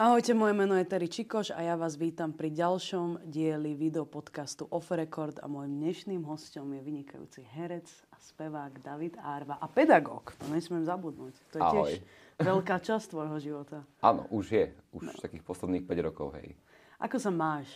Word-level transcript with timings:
Ahojte, 0.00 0.32
moje 0.32 0.56
meno 0.56 0.80
je 0.80 0.88
Terry 0.88 1.12
Čikoš 1.12 1.52
a 1.52 1.60
ja 1.60 1.76
vás 1.76 2.00
vítam 2.00 2.32
pri 2.32 2.48
ďalšom 2.48 3.20
dieli 3.28 3.76
videopodcastu 3.76 4.64
Off 4.72 4.88
Record 4.96 5.36
a 5.36 5.44
môjim 5.44 5.76
dnešným 5.76 6.24
hostom 6.24 6.72
je 6.72 6.80
vynikajúci 6.80 7.44
herec 7.44 7.84
a 8.08 8.16
spevák 8.16 8.80
David 8.80 9.20
Árva 9.20 9.60
a 9.60 9.68
pedagóg, 9.68 10.32
to 10.40 10.48
nesmiem 10.48 10.88
zabudnúť. 10.88 11.36
To 11.52 11.56
je 11.60 11.60
Ahoj. 11.60 11.72
tiež 11.76 11.92
veľká 12.40 12.80
časť 12.80 13.12
tvojho 13.12 13.36
života. 13.44 13.84
Áno, 14.00 14.24
už 14.32 14.44
je. 14.48 14.66
Už 14.96 15.04
no. 15.04 15.20
takých 15.20 15.44
posledných 15.44 15.84
5 15.84 16.08
rokov, 16.08 16.32
hej. 16.40 16.56
Ako 16.96 17.20
sa 17.20 17.28
máš 17.28 17.68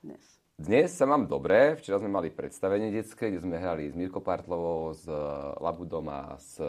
dnes? 0.00 0.24
Dnes 0.56 0.88
sa 0.96 1.04
mám 1.04 1.28
dobre. 1.28 1.76
Včera 1.76 2.00
sme 2.00 2.08
mali 2.08 2.32
predstavenie 2.32 2.88
detské, 2.88 3.28
kde 3.28 3.44
sme 3.44 3.60
hrali 3.60 3.92
s 3.92 3.94
Mirko 3.94 4.24
Partlovou, 4.24 4.96
s 4.96 5.04
Labudom 5.60 6.08
a 6.08 6.32
s, 6.40 6.64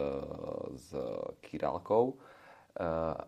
s 0.76 0.92
Királkou 1.40 2.20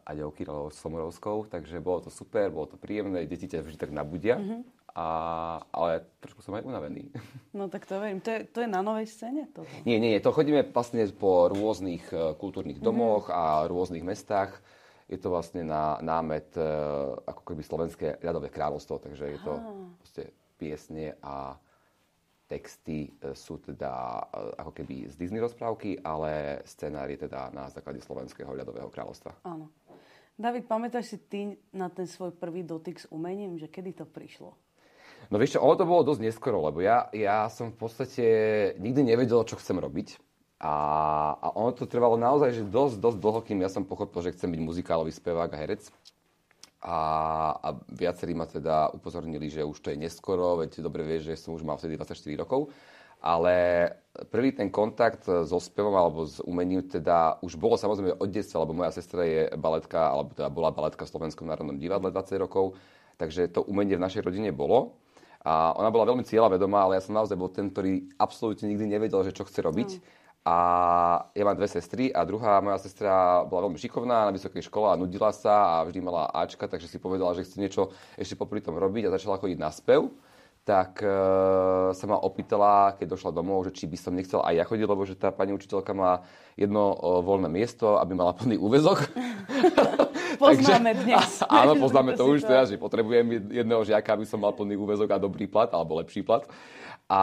a 0.05 0.11
ďou 0.15 0.31
Kiralovou 0.31 0.71
Somorovskou, 0.71 1.51
takže 1.51 1.83
bolo 1.83 2.07
to 2.07 2.11
super, 2.11 2.51
bolo 2.51 2.71
to 2.71 2.77
príjemné, 2.79 3.27
deti 3.27 3.51
ťa 3.51 3.67
vždy 3.67 3.77
tak 3.77 3.91
nabudia, 3.91 4.39
mm-hmm. 4.39 4.61
a, 4.95 5.07
ale 5.75 6.07
trošku 6.23 6.41
som 6.41 6.55
aj 6.55 6.65
unavený. 6.65 7.11
No 7.59 7.69
tak 7.69 7.85
to 7.85 8.01
verím. 8.01 8.25
To 8.25 8.33
je, 8.33 8.49
to 8.49 8.65
je 8.65 8.69
na 8.71 8.81
novej 8.81 9.05
scéne? 9.05 9.45
Toto? 9.53 9.69
Nie, 9.85 10.01
nie, 10.01 10.17
to 10.25 10.33
chodíme 10.33 10.65
vlastne 10.73 11.05
po 11.13 11.53
rôznych 11.53 12.09
uh, 12.17 12.33
kultúrnych 12.33 12.81
domoch 12.81 13.29
mm-hmm. 13.29 13.69
a 13.69 13.69
rôznych 13.69 14.01
mestách. 14.01 14.57
Je 15.13 15.21
to 15.21 15.29
vlastne 15.29 15.69
na 15.69 16.01
námet 16.01 16.49
uh, 16.57 17.13
ako 17.29 17.43
keby 17.53 17.61
slovenské 17.61 18.07
ľadové 18.25 18.49
kráľovstvo, 18.49 19.05
takže 19.05 19.37
je 19.37 19.39
to 19.45 19.53
proste 20.01 20.25
piesne 20.57 21.13
a 21.21 21.61
texty 22.47 23.09
e, 23.09 23.33
sú 23.33 23.59
teda 23.63 23.91
e, 24.31 24.61
ako 24.61 24.73
keby 24.77 25.09
z 25.11 25.15
Disney 25.17 25.41
rozprávky, 25.41 26.01
ale 26.05 26.63
scenár 26.69 27.09
je 27.09 27.27
teda 27.29 27.53
na 27.55 27.69
základe 27.73 28.03
slovenského 28.05 28.53
ľadového 28.53 28.93
kráľovstva. 28.93 29.43
Áno. 29.45 29.73
David, 30.37 30.65
pamätáš 30.67 31.13
si 31.13 31.19
ty 31.21 31.41
na 31.71 31.93
ten 31.93 32.09
svoj 32.09 32.33
prvý 32.33 32.65
dotyk 32.65 32.99
s 32.99 33.07
umením, 33.13 33.61
že 33.61 33.69
kedy 33.69 34.03
to 34.03 34.05
prišlo? 34.09 34.57
No 35.31 35.39
vieš 35.39 35.55
čo, 35.55 35.63
ono 35.63 35.79
to 35.79 35.87
bolo 35.87 36.03
dosť 36.03 36.25
neskoro, 36.25 36.65
lebo 36.67 36.83
ja, 36.83 37.07
ja 37.15 37.47
som 37.47 37.71
v 37.71 37.79
podstate 37.79 38.25
nikdy 38.81 39.07
nevedel, 39.15 39.47
čo 39.47 39.61
chcem 39.61 39.79
robiť. 39.79 40.19
A, 40.63 40.75
a 41.43 41.47
ono 41.59 41.75
to 41.75 41.91
trvalo 41.91 42.15
naozaj 42.15 42.55
že 42.55 42.63
dosť, 42.63 43.03
dosť 43.03 43.19
dlho, 43.19 43.41
kým 43.43 43.59
ja 43.63 43.71
som 43.71 43.83
pochopil, 43.83 44.23
že 44.23 44.35
chcem 44.35 44.51
byť 44.51 44.61
muzikálový 44.63 45.11
spevák 45.11 45.51
a 45.51 45.59
herec. 45.59 45.91
A, 46.83 46.99
a 47.63 47.69
viacerí 47.95 48.35
ma 48.35 48.43
teda 48.43 48.91
upozornili, 48.91 49.47
že 49.47 49.63
už 49.63 49.79
to 49.79 49.95
je 49.95 50.03
neskoro, 50.03 50.59
veď 50.59 50.83
dobre 50.83 51.07
vieš, 51.07 51.31
že 51.31 51.39
som 51.39 51.55
už 51.55 51.63
mal 51.63 51.79
vtedy 51.79 51.95
24 51.95 52.43
rokov. 52.43 52.75
Ale 53.23 53.87
prvý 54.35 54.51
ten 54.51 54.67
kontakt 54.67 55.31
so 55.31 55.63
spevom 55.63 55.95
alebo 55.95 56.27
s 56.27 56.43
umením 56.43 56.83
teda 56.83 57.39
už 57.39 57.55
bolo 57.55 57.79
samozrejme 57.79 58.19
od 58.19 58.29
detstva, 58.35 58.67
lebo 58.67 58.75
moja 58.75 58.91
sestra 58.91 59.23
je 59.23 59.47
baletka, 59.55 60.11
alebo 60.11 60.35
teda 60.35 60.51
bola 60.51 60.75
baletka 60.75 61.07
v 61.07 61.13
Slovenskom 61.15 61.47
národnom 61.47 61.79
divadle 61.79 62.11
20 62.11 62.43
rokov, 62.43 62.75
takže 63.23 63.47
to 63.55 63.63
umenie 63.63 63.95
v 63.95 64.03
našej 64.03 64.27
rodine 64.27 64.51
bolo. 64.51 64.99
A 65.47 65.71
ona 65.79 65.91
bola 65.95 66.11
veľmi 66.11 66.27
cieľavedomá, 66.27 66.87
ale 66.87 66.99
ja 66.99 67.03
som 67.03 67.15
naozaj 67.15 67.39
bol 67.39 67.51
ten, 67.51 67.71
ktorý 67.71 68.11
absolútne 68.19 68.71
nikdy 68.75 68.99
nevedel, 68.99 69.23
že 69.23 69.35
čo 69.35 69.47
chce 69.47 69.63
robiť. 69.63 69.91
Mm. 69.99 70.22
A 70.43 70.57
ja 71.39 71.47
mám 71.47 71.55
dve 71.55 71.71
sestry 71.71 72.11
a 72.11 72.27
druhá 72.27 72.59
moja 72.59 72.83
sestra 72.83 73.47
bola 73.47 73.71
veľmi 73.71 73.79
šikovná 73.79 74.27
na 74.27 74.35
vysokej 74.35 74.67
škole 74.67 74.91
a 74.91 74.99
nudila 74.99 75.31
sa 75.31 75.79
a 75.79 75.87
vždy 75.87 76.03
mala 76.03 76.27
Ačka, 76.35 76.67
takže 76.67 76.91
si 76.91 76.99
povedala, 76.99 77.31
že 77.39 77.47
chce 77.47 77.63
niečo 77.63 77.95
ešte 78.19 78.35
popri 78.35 78.59
tom 78.59 78.75
robiť 78.75 79.07
a 79.07 79.15
začala 79.15 79.39
chodiť 79.39 79.59
na 79.59 79.71
spev. 79.71 80.11
Tak 80.67 80.99
e, 81.03 81.11
sa 81.95 82.05
ma 82.07 82.19
opýtala, 82.19 82.95
keď 82.99 83.19
došla 83.19 83.35
domov, 83.35 83.67
že 83.71 83.75
či 83.75 83.87
by 83.87 83.99
som 83.99 84.15
nechcel 84.15 84.43
aj 84.43 84.55
ja 84.59 84.65
chodiť, 84.67 84.87
lebo 84.87 85.03
že 85.07 85.19
tá 85.19 85.35
pani 85.35 85.55
učiteľka 85.55 85.91
má 85.95 86.27
jedno 86.59 86.95
e, 86.95 86.97
voľné 87.23 87.51
miesto, 87.51 87.99
aby 88.03 88.15
mala 88.15 88.35
plný 88.35 88.59
úvezok. 88.59 88.99
poznáme 90.43 90.91
dnes. 91.07 91.43
Áno, 91.51 91.79
poznáme 91.79 92.19
to 92.19 92.27
už 92.27 92.43
teraz, 92.43 92.71
že 92.71 92.79
potrebujem 92.81 93.51
jedného 93.51 93.83
žiaka, 93.87 94.15
aby 94.15 94.27
som 94.27 94.43
mal 94.43 94.55
plný 94.55 94.75
úvezok 94.75 95.15
a 95.15 95.23
dobrý 95.23 95.47
plat, 95.47 95.71
alebo 95.71 95.99
lepší 96.03 96.27
plat. 96.27 96.47
A 97.13 97.21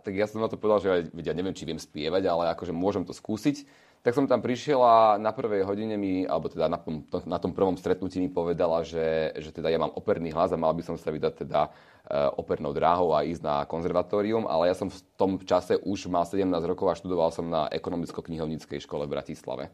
tak 0.00 0.16
ja 0.16 0.24
som 0.24 0.40
na 0.40 0.48
to 0.48 0.56
povedal, 0.56 0.80
že 0.80 1.12
ja 1.12 1.36
neviem, 1.36 1.52
či 1.52 1.68
viem 1.68 1.76
spievať, 1.76 2.24
ale 2.32 2.48
akože 2.56 2.72
môžem 2.72 3.04
to 3.04 3.12
skúsiť. 3.12 3.68
Tak 4.02 4.16
som 4.16 4.26
tam 4.26 4.40
prišiel 4.42 4.80
a 4.82 5.14
na 5.20 5.30
prvej 5.30 5.62
hodine 5.68 6.00
mi, 6.00 6.24
alebo 6.24 6.48
teda 6.48 6.66
na, 6.66 6.80
na 7.28 7.38
tom 7.38 7.52
prvom 7.52 7.76
stretnutí 7.76 8.18
mi 8.18 8.32
povedala, 8.32 8.82
že, 8.82 9.36
že 9.38 9.52
teda 9.52 9.68
ja 9.68 9.78
mám 9.78 9.94
operný 9.94 10.32
hlas 10.34 10.50
a 10.50 10.58
mal 10.58 10.72
by 10.74 10.82
som 10.82 10.96
sa 10.98 11.12
vydať 11.12 11.46
teda 11.46 11.60
uh, 11.68 12.34
opernou 12.34 12.74
dráhou 12.74 13.14
a 13.14 13.22
ísť 13.22 13.44
na 13.44 13.56
konzervatórium, 13.68 14.48
ale 14.48 14.72
ja 14.72 14.74
som 14.74 14.90
v 14.90 14.98
tom 15.14 15.38
čase 15.38 15.78
už 15.78 16.10
mal 16.10 16.26
17 16.26 16.48
rokov 16.66 16.90
a 16.90 16.98
študoval 16.98 17.30
som 17.30 17.46
na 17.46 17.70
ekonomicko-knihovníckej 17.70 18.82
škole 18.82 19.06
v 19.06 19.12
Bratislave. 19.12 19.64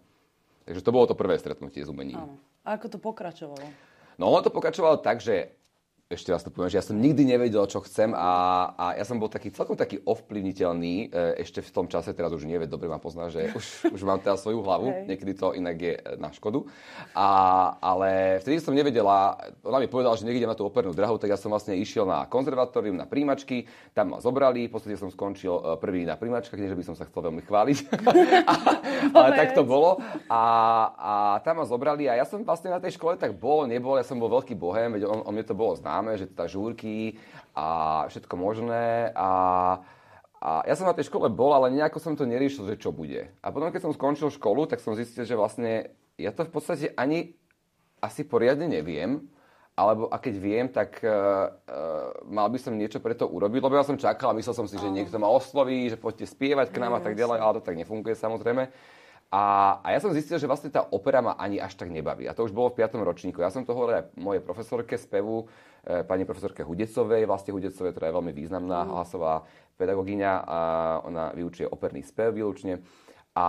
Takže 0.68 0.84
to 0.84 0.92
bolo 0.92 1.08
to 1.08 1.16
prvé 1.16 1.40
stretnutie 1.40 1.80
s 1.80 1.88
umením. 1.88 2.20
Áno. 2.20 2.36
A 2.68 2.76
ako 2.76 2.92
to 2.92 2.98
pokračovalo? 3.00 3.64
No 4.20 4.28
ono 4.28 4.44
to 4.44 4.52
pokračovalo 4.52 5.00
tak, 5.00 5.24
že 5.24 5.56
ešte 6.08 6.32
raz 6.32 6.40
to 6.40 6.48
poviem, 6.48 6.72
že 6.72 6.80
ja 6.80 6.84
som 6.88 6.96
nikdy 6.96 7.20
nevedel, 7.36 7.68
čo 7.68 7.84
chcem 7.84 8.16
a, 8.16 8.32
a 8.72 8.84
ja 8.96 9.04
som 9.04 9.20
bol 9.20 9.28
taký 9.28 9.52
celkom 9.52 9.76
taký 9.76 10.00
ovplyvniteľný 10.08 11.12
e, 11.12 11.44
ešte 11.44 11.60
v 11.60 11.68
tom 11.68 11.84
čase, 11.84 12.16
teraz 12.16 12.32
už 12.32 12.48
nevie, 12.48 12.64
dobre 12.64 12.88
ma 12.88 12.96
pozná, 12.96 13.28
že 13.28 13.52
už, 13.52 13.92
už 13.96 14.08
mám 14.08 14.16
teraz 14.16 14.40
svoju 14.40 14.64
hlavu, 14.64 14.88
okay. 14.88 15.04
niekedy 15.04 15.36
to 15.36 15.52
inak 15.52 15.76
je 15.76 16.00
e, 16.00 16.16
na 16.16 16.32
škodu. 16.32 16.64
A, 17.12 17.28
ale 17.76 18.40
vtedy 18.40 18.56
som 18.56 18.72
nevedela, 18.72 19.36
ona 19.60 19.84
mi 19.84 19.84
povedala, 19.84 20.16
že 20.16 20.24
niekde 20.24 20.48
na 20.48 20.56
tú 20.56 20.64
opernú 20.64 20.96
drahu, 20.96 21.20
tak 21.20 21.28
ja 21.28 21.36
som 21.36 21.52
vlastne 21.52 21.76
išiel 21.76 22.08
na 22.08 22.24
konzervatórium, 22.24 22.96
na 22.96 23.04
príjmačky, 23.04 23.68
tam 23.92 24.16
ma 24.16 24.24
zobrali, 24.24 24.64
v 24.64 24.72
podstate 24.72 24.96
som 24.96 25.12
skončil 25.12 25.60
e, 25.60 25.76
prvý 25.76 26.08
na 26.08 26.16
príjmačkách, 26.16 26.56
nie 26.56 26.72
že 26.72 26.78
by 26.80 26.84
som 26.88 26.96
sa 26.96 27.04
chcel 27.04 27.20
veľmi 27.20 27.44
chváliť, 27.44 27.78
a, 28.48 28.54
ale 29.12 29.28
tak 29.36 29.52
to 29.52 29.60
bolo. 29.60 30.00
A, 30.32 30.42
a 30.88 31.12
tam 31.44 31.60
ma 31.60 31.68
zobrali 31.68 32.08
a 32.08 32.16
ja 32.16 32.24
som 32.24 32.40
vlastne 32.40 32.72
na 32.72 32.80
tej 32.80 32.96
škole 32.96 33.20
tak 33.20 33.36
bol, 33.36 33.68
nebol, 33.68 34.00
ja 34.00 34.08
som 34.08 34.16
bol 34.16 34.32
veľký 34.32 34.56
bohem, 34.56 34.96
veď 34.96 35.04
on, 35.04 35.20
on 35.20 35.36
mne 35.36 35.44
to 35.44 35.52
bolo 35.52 35.76
známe 35.76 35.97
známe, 35.98 36.14
že 36.14 36.30
teda 36.30 36.46
žúrky 36.46 37.18
a 37.58 38.06
všetko 38.06 38.34
možné 38.38 39.10
a 39.18 39.28
a 40.38 40.62
ja 40.70 40.78
som 40.78 40.86
na 40.86 40.94
tej 40.94 41.10
škole 41.10 41.26
bol, 41.34 41.50
ale 41.50 41.74
nejako 41.74 41.98
som 41.98 42.14
to 42.14 42.22
neriešil, 42.22 42.62
že 42.70 42.78
čo 42.78 42.94
bude. 42.94 43.26
A 43.42 43.50
potom, 43.50 43.74
keď 43.74 43.90
som 43.90 43.90
skončil 43.90 44.30
školu, 44.30 44.70
tak 44.70 44.78
som 44.78 44.94
zistil, 44.94 45.26
že 45.26 45.34
vlastne 45.34 45.90
ja 46.14 46.30
to 46.30 46.46
v 46.46 46.54
podstate 46.54 46.94
ani 46.94 47.34
asi 47.98 48.22
poriadne 48.22 48.70
neviem, 48.70 49.26
alebo 49.74 50.06
a 50.06 50.22
keď 50.22 50.34
viem, 50.38 50.70
tak 50.70 51.02
uh, 51.02 51.10
uh, 51.10 52.22
mal 52.30 52.46
by 52.54 52.58
som 52.62 52.78
niečo 52.78 53.02
pre 53.02 53.18
to 53.18 53.26
urobiť, 53.26 53.58
lebo 53.58 53.74
ja 53.74 53.82
som 53.82 53.98
čakal 53.98 54.30
a 54.30 54.38
myslel 54.38 54.54
som 54.54 54.70
si, 54.70 54.78
že 54.78 54.86
niekto 54.86 55.18
ma 55.18 55.26
osloví, 55.26 55.90
že 55.90 55.98
poďte 55.98 56.30
spievať 56.30 56.70
k 56.70 56.86
nám 56.86 56.94
a 56.94 57.02
tak 57.02 57.18
ďalej, 57.18 57.38
ale 57.42 57.58
to 57.58 57.66
tak 57.66 57.74
nefunguje 57.74 58.14
samozrejme. 58.14 58.70
A, 59.28 59.76
a 59.84 59.92
ja 59.92 60.00
som 60.00 60.16
zistil, 60.16 60.40
že 60.40 60.48
vlastne 60.48 60.72
tá 60.72 60.88
opera 60.88 61.20
ma 61.20 61.36
ani 61.36 61.60
až 61.60 61.76
tak 61.76 61.92
nebaví. 61.92 62.24
A 62.24 62.32
to 62.32 62.48
už 62.48 62.56
bolo 62.56 62.72
v 62.72 62.80
5. 62.80 62.96
ročníku. 62.96 63.44
Ja 63.44 63.52
som 63.52 63.68
to 63.68 63.76
hovoril 63.76 64.00
aj 64.00 64.16
mojej 64.16 64.40
profesorke 64.40 64.96
spevu, 64.96 65.44
E, 65.88 66.04
pani 66.04 66.28
profesorke 66.28 66.60
Hudecovej, 66.66 67.24
vlastne 67.24 67.56
Hudecovej, 67.56 67.96
ktorá 67.96 68.12
je 68.12 68.16
veľmi 68.20 68.32
významná 68.36 68.84
mm. 68.84 68.88
hlasová 68.92 69.48
pedagogiňa 69.80 70.32
a 70.44 70.58
ona 71.06 71.32
vyučuje 71.32 71.64
operný 71.64 72.04
spev 72.04 72.36
výlučne. 72.36 72.84
A 73.32 73.46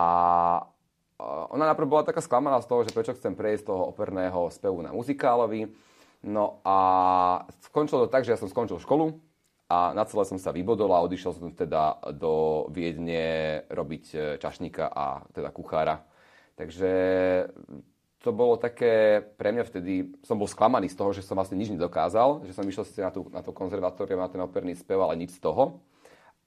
ona 1.51 1.65
najprv 1.67 1.89
bola 1.89 2.07
taká 2.07 2.23
sklamaná 2.23 2.63
z 2.63 2.69
toho, 2.71 2.87
že 2.87 2.95
prečo 2.95 3.17
chcem 3.17 3.35
prejsť 3.35 3.61
z 3.65 3.67
toho 3.67 3.91
operného 3.91 4.47
spevu 4.53 4.79
na 4.79 4.95
muzikálový. 4.95 5.67
No 6.23 6.63
a 6.63 6.77
skončilo 7.65 8.07
to 8.07 8.13
tak, 8.13 8.23
že 8.23 8.31
ja 8.31 8.39
som 8.39 8.47
skončil 8.47 8.79
školu 8.79 9.19
a 9.69 9.93
na 9.93 10.01
celé 10.09 10.25
som 10.25 10.41
sa 10.41 10.49
vybodol 10.49 10.89
a 10.89 11.05
odišiel 11.05 11.31
som 11.37 11.53
teda 11.53 12.01
do 12.17 12.65
Viedne 12.73 13.61
robiť 13.69 14.05
e, 14.11 14.17
čašníka 14.41 14.89
a 14.89 15.21
teda 15.29 15.53
kuchára. 15.53 16.01
Takže 16.57 16.91
to 18.19 18.33
bolo 18.33 18.57
také, 18.57 19.21
pre 19.21 19.53
mňa 19.53 19.63
vtedy, 19.69 19.93
som 20.25 20.35
bol 20.35 20.49
sklamaný 20.49 20.91
z 20.91 20.97
toho, 20.97 21.13
že 21.15 21.23
som 21.23 21.37
vlastne 21.39 21.55
nič 21.55 21.71
nedokázal, 21.71 22.43
že 22.43 22.51
som 22.51 22.67
išiel 22.67 22.83
sice 22.83 22.99
na, 22.99 23.13
tú, 23.13 23.29
na 23.31 23.45
to 23.45 23.53
konzervatórium, 23.53 24.19
na 24.19 24.27
ten 24.27 24.41
operný 24.43 24.75
spev, 24.75 25.05
ale 25.05 25.21
nič 25.21 25.37
z 25.37 25.41
toho. 25.45 25.79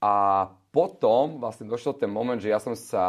A 0.03 0.45
potom 0.69 1.39
vlastne 1.39 1.65
došiel 1.65 1.95
ten 1.95 2.11
moment, 2.11 2.37
že 2.37 2.51
ja 2.51 2.59
som 2.59 2.75
sa 2.75 3.07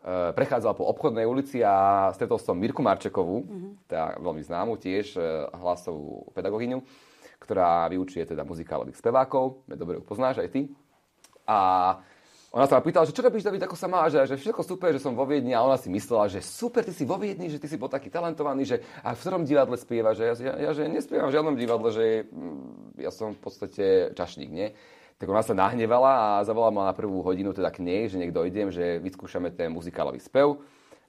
e, 0.00 0.32
prechádzal 0.38 0.72
po 0.78 0.86
obchodnej 0.86 1.26
ulici 1.26 1.60
a 1.66 2.08
stretol 2.14 2.38
som 2.38 2.54
Mirku 2.54 2.78
Marčekovú, 2.80 3.42
mm-hmm. 3.42 3.72
teda 3.90 4.22
veľmi 4.22 4.42
známu 4.46 4.72
tiež, 4.78 5.18
e, 5.18 5.50
hlasovú 5.50 6.30
pedagogyňu, 6.30 6.78
ktorá 7.40 7.88
vyučuje 7.88 8.28
teda 8.28 8.44
muzikálových 8.44 9.00
spevákov, 9.00 9.64
dobre 9.66 9.98
ju 9.98 10.02
poznáš 10.04 10.44
aj 10.44 10.48
ty. 10.52 10.68
A 11.48 11.58
ona 12.50 12.66
sa 12.66 12.78
ma 12.78 12.82
pýtala, 12.82 13.06
že 13.06 13.14
čo 13.14 13.22
robíš, 13.22 13.46
David, 13.46 13.62
ako 13.62 13.78
sa 13.78 13.86
máš, 13.86 14.26
že 14.26 14.34
všetko 14.34 14.66
super, 14.66 14.90
že 14.90 14.98
som 14.98 15.14
vo 15.14 15.22
Viedni 15.22 15.54
a 15.54 15.62
ona 15.62 15.78
si 15.78 15.86
myslela, 15.86 16.26
že 16.26 16.42
super, 16.42 16.82
ty 16.82 16.90
si 16.90 17.06
vo 17.06 17.14
Viedni, 17.14 17.46
že 17.46 17.62
ty 17.62 17.70
si 17.70 17.78
bol 17.78 17.86
taký 17.86 18.10
talentovaný, 18.10 18.66
že 18.66 18.76
a 19.06 19.14
v 19.14 19.22
ktorom 19.22 19.46
divadle 19.46 19.78
spieva, 19.78 20.18
že 20.18 20.26
ja, 20.26 20.34
ja, 20.34 20.54
ja 20.58 20.70
že 20.74 20.90
nespievam 20.90 21.30
v 21.30 21.34
žiadnom 21.38 21.54
divadle, 21.54 21.94
že 21.94 22.26
mm, 22.26 22.98
ja 23.06 23.14
som 23.14 23.38
v 23.38 23.40
podstate 23.40 24.10
čašník, 24.18 24.50
nie? 24.50 24.74
Tak 25.22 25.30
ona 25.30 25.46
sa 25.46 25.54
nahnevala 25.54 26.10
a 26.10 26.26
zavolala 26.42 26.74
ma 26.74 26.82
na 26.90 26.94
prvú 26.96 27.22
hodinu 27.22 27.54
teda 27.54 27.70
k 27.70 27.86
nej, 27.86 28.10
že 28.10 28.18
nech 28.18 28.34
dojdem, 28.34 28.74
že 28.74 28.98
vyskúšame 28.98 29.54
ten 29.54 29.70
muzikálový 29.70 30.18
spev. 30.18 30.58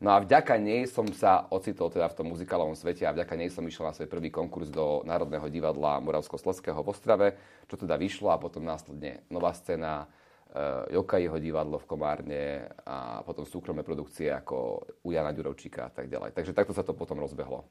No 0.02 0.18
a 0.18 0.18
vďaka 0.18 0.58
nej 0.58 0.90
som 0.90 1.06
sa 1.14 1.46
ocitol 1.54 1.94
teda 1.94 2.10
v 2.10 2.18
tom 2.18 2.34
muzikálovom 2.34 2.74
svete 2.74 3.06
a 3.06 3.14
vďaka 3.14 3.38
nej 3.38 3.54
som 3.54 3.62
išiel 3.62 3.86
na 3.86 3.94
svoj 3.94 4.10
prvý 4.10 4.34
konkurs 4.34 4.74
do 4.74 5.06
Národného 5.06 5.46
divadla 5.46 6.02
Moravsko-Sleského 6.02 6.82
v 6.82 6.90
Ostrave, 6.90 7.28
čo 7.70 7.78
teda 7.78 8.02
vyšlo 8.02 8.34
a 8.34 8.42
potom 8.42 8.66
následne 8.66 9.22
nová 9.30 9.54
scéna, 9.54 10.10
uh, 10.10 10.90
Joka 10.90 11.22
jeho 11.22 11.38
divadlo 11.38 11.78
v 11.78 11.86
Komárne 11.86 12.66
a 12.82 13.22
potom 13.22 13.46
súkromné 13.46 13.86
produkcie 13.86 14.34
ako 14.34 14.90
u 15.06 15.14
Jana 15.14 15.30
Ďurovčíka 15.38 15.86
a 15.86 15.94
tak 15.94 16.10
ďalej. 16.10 16.34
Takže 16.34 16.58
takto 16.58 16.74
sa 16.74 16.82
to 16.82 16.98
potom 16.98 17.22
rozbehlo. 17.22 17.70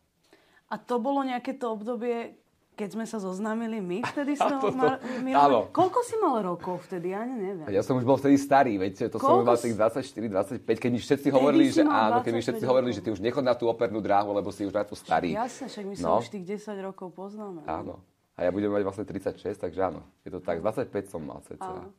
A 0.71 0.79
to 0.79 1.03
bolo 1.03 1.27
nejaké 1.27 1.59
to 1.59 1.75
obdobie, 1.75 2.39
keď 2.81 2.91
sme 2.91 3.05
sa 3.05 3.21
zoznámili 3.21 3.77
my 3.77 4.01
vtedy 4.03 4.33
s 4.33 4.41
Áno, 4.41 4.57
tou 4.59 4.73
to- 4.73 4.75
Mar- 4.75 4.97
áno. 5.37 5.69
Koľko 5.69 6.01
si 6.01 6.17
mal 6.17 6.41
rokov 6.41 6.81
vtedy? 6.83 7.13
Ja 7.13 7.21
neviem. 7.23 7.69
Ja 7.69 7.81
som 7.81 7.95
už 7.95 8.03
bol 8.03 8.17
vtedy 8.17 8.35
starý, 8.35 8.75
veď 8.75 9.07
to 9.07 9.17
som 9.17 9.37
Koľko 9.37 9.45
mal 9.45 9.55
si- 9.55 9.69
tých 9.69 9.77
24, 9.77 10.33
25, 10.57 10.81
keď 10.81 10.91
mi 10.91 10.99
všetci 10.99 11.29
hovorili, 11.29 11.65
si 11.67 11.77
že 11.77 11.83
mal 11.85 12.09
áno, 12.09 12.19
keď 12.19 12.33
mi 12.33 12.41
25 12.41 12.47
všetci 12.47 12.65
hovorili, 12.65 12.91
rokov. 12.91 12.97
že 12.97 13.05
ty 13.05 13.11
už 13.11 13.21
nechod 13.21 13.45
na 13.45 13.53
tú 13.53 13.65
opernú 13.67 14.01
dráhu, 14.01 14.33
lebo 14.33 14.49
si 14.49 14.65
už 14.65 14.73
na 14.73 14.83
tú 14.83 14.97
starý. 14.97 15.37
Jasne, 15.37 15.69
však 15.69 15.85
my 15.85 15.95
sa 15.95 16.07
No. 16.07 16.19
už 16.19 16.29
tých 16.31 16.45
10 16.49 16.81
rokov 16.81 17.13
poznáme. 17.13 17.61
Áno. 17.65 18.01
A 18.35 18.41
ja 18.41 18.51
budem 18.51 18.69
mať 18.69 18.83
vlastne 18.83 19.05
36, 19.05 19.61
takže 19.61 19.81
áno. 19.85 20.01
Je 20.23 20.31
to 20.31 20.41
tak, 20.41 20.59
25 20.59 20.89
som 21.07 21.21
mal 21.21 21.45
cca. 21.45 21.61
Áno. 21.61 21.93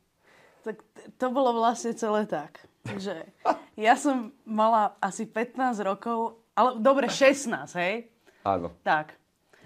Tak 0.60 0.82
to 1.16 1.26
bolo 1.28 1.54
vlastne 1.54 1.90
celé 1.92 2.22
tak, 2.24 2.58
že 2.98 3.14
ja 3.78 3.94
som 3.94 4.30
mala 4.42 4.98
asi 4.98 5.22
15 5.22 5.54
rokov, 5.80 6.34
ale 6.52 6.76
dobre, 6.76 7.06
16, 7.06 7.46
hej? 7.76 8.10
Áno. 8.42 8.74
Tak. 8.82 9.14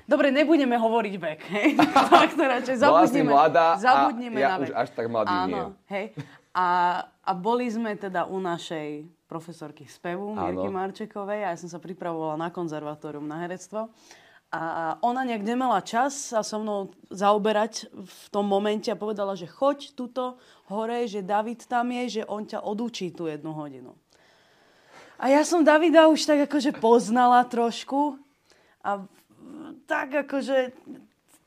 Dobre, 0.06 0.30
nebudeme 0.30 0.78
hovoriť 0.78 1.14
vek, 1.18 1.40
hej? 1.50 1.68
tak 2.14 2.38
to 2.38 2.42
radšej 2.46 2.76
zabudnime, 2.78 3.34
mladá 3.34 3.74
zabudnime 3.74 4.38
a 4.38 4.42
ja 4.42 4.50
na 4.54 4.58
už 4.62 4.70
vek. 4.70 4.76
až 4.78 4.88
tak 4.94 5.06
mladý 5.10 5.34
nie. 5.34 5.42
Áno, 5.42 5.62
hej. 5.90 6.06
A, 6.54 6.66
a 7.26 7.30
boli 7.34 7.66
sme 7.66 7.98
teda 7.98 8.30
u 8.30 8.38
našej 8.38 9.10
profesorky 9.26 9.84
spevu, 9.90 10.38
Mirky. 10.38 10.70
Marčekovej, 10.70 11.42
a 11.42 11.48
ja 11.52 11.58
som 11.58 11.66
sa 11.66 11.82
pripravovala 11.82 12.38
na 12.38 12.48
konzervatórium 12.54 13.26
na 13.26 13.42
herectvo. 13.42 13.90
A 14.54 14.94
ona 15.02 15.26
nejak 15.26 15.42
nemala 15.42 15.82
čas 15.82 16.30
sa 16.30 16.40
so 16.46 16.62
mnou 16.62 16.94
zaoberať 17.10 17.90
v 17.90 18.24
tom 18.30 18.46
momente 18.46 18.86
a 18.88 18.96
povedala, 18.96 19.34
že 19.34 19.50
choď 19.50 19.90
tuto 19.98 20.38
hore, 20.70 21.10
že 21.10 21.26
David 21.26 21.66
tam 21.66 21.90
je, 21.90 22.22
že 22.22 22.28
on 22.30 22.46
ťa 22.46 22.62
odučí 22.62 23.10
tú 23.10 23.26
jednu 23.26 23.50
hodinu. 23.50 23.98
A 25.18 25.34
ja 25.34 25.42
som 25.42 25.66
Davida 25.66 26.06
už 26.06 26.28
tak 26.28 26.46
akože 26.46 26.78
poznala 26.78 27.42
trošku 27.42 28.20
a 28.86 29.02
tak 29.84 30.24
akože 30.24 30.72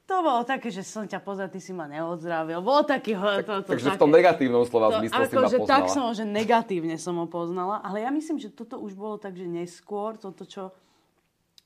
to 0.05 0.15
bolo 0.25 0.41
také, 0.41 0.73
že 0.73 0.81
som 0.81 1.05
ťa 1.05 1.21
poznal, 1.21 1.53
ty 1.53 1.61
si 1.61 1.69
ma 1.69 1.85
neodzdravil. 1.85 2.65
Bolo 2.65 2.81
taký... 2.81 3.13
Tak, 3.13 3.45
to, 3.45 3.53
to, 3.61 3.77
Takže 3.77 3.85
v 3.85 3.91
také- 3.93 4.01
tom 4.01 4.09
negatívnom 4.09 4.65
slova 4.65 4.89
to, 4.89 5.05
zmysle 5.05 5.21
si 5.21 5.33
ma 5.33 5.37
akože 5.37 5.57
poznala. 5.61 5.69
tak 5.69 5.83
som 5.85 6.03
že 6.17 6.25
negatívne 6.25 6.95
som 6.97 7.13
ho 7.17 7.29
poznala, 7.29 7.77
ale 7.81 8.01
ja 8.01 8.09
myslím, 8.09 8.41
že 8.41 8.49
toto 8.49 8.81
už 8.81 8.97
bolo 8.97 9.21
tak, 9.21 9.37
že 9.37 9.45
neskôr, 9.45 10.17
toto 10.17 10.49
čo 10.49 10.73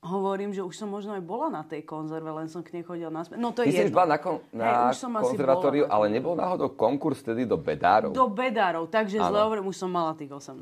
hovorím, 0.04 0.52
že 0.52 0.60
už 0.60 0.76
som 0.76 0.92
možno 0.92 1.16
aj 1.16 1.24
bola 1.24 1.48
na 1.48 1.64
tej 1.64 1.88
konzerve, 1.88 2.28
len 2.28 2.52
som 2.52 2.60
k 2.60 2.76
nej 2.76 2.84
chodila 2.84 3.08
naspäť. 3.08 3.40
No 3.40 3.56
to 3.56 3.64
Ty 3.64 3.72
je 3.72 3.88
jedno. 3.88 3.96
bola 3.96 4.08
na, 4.12 4.18
kon- 4.20 4.44
na 4.52 4.92
Hej, 4.92 5.00
konzervatóriu, 5.00 5.88
bola. 5.88 5.96
ale 5.96 6.06
nebol 6.12 6.36
náhodou 6.36 6.68
konkurs 6.76 7.24
vtedy 7.24 7.48
do 7.48 7.56
bedárov. 7.56 8.12
Do 8.12 8.28
bedárov, 8.28 8.92
takže 8.92 9.24
Áno. 9.24 9.32
zle 9.32 9.40
hovorím, 9.40 9.72
už 9.72 9.80
som 9.80 9.88
mala 9.88 10.12
tých 10.12 10.28
18. 10.28 10.60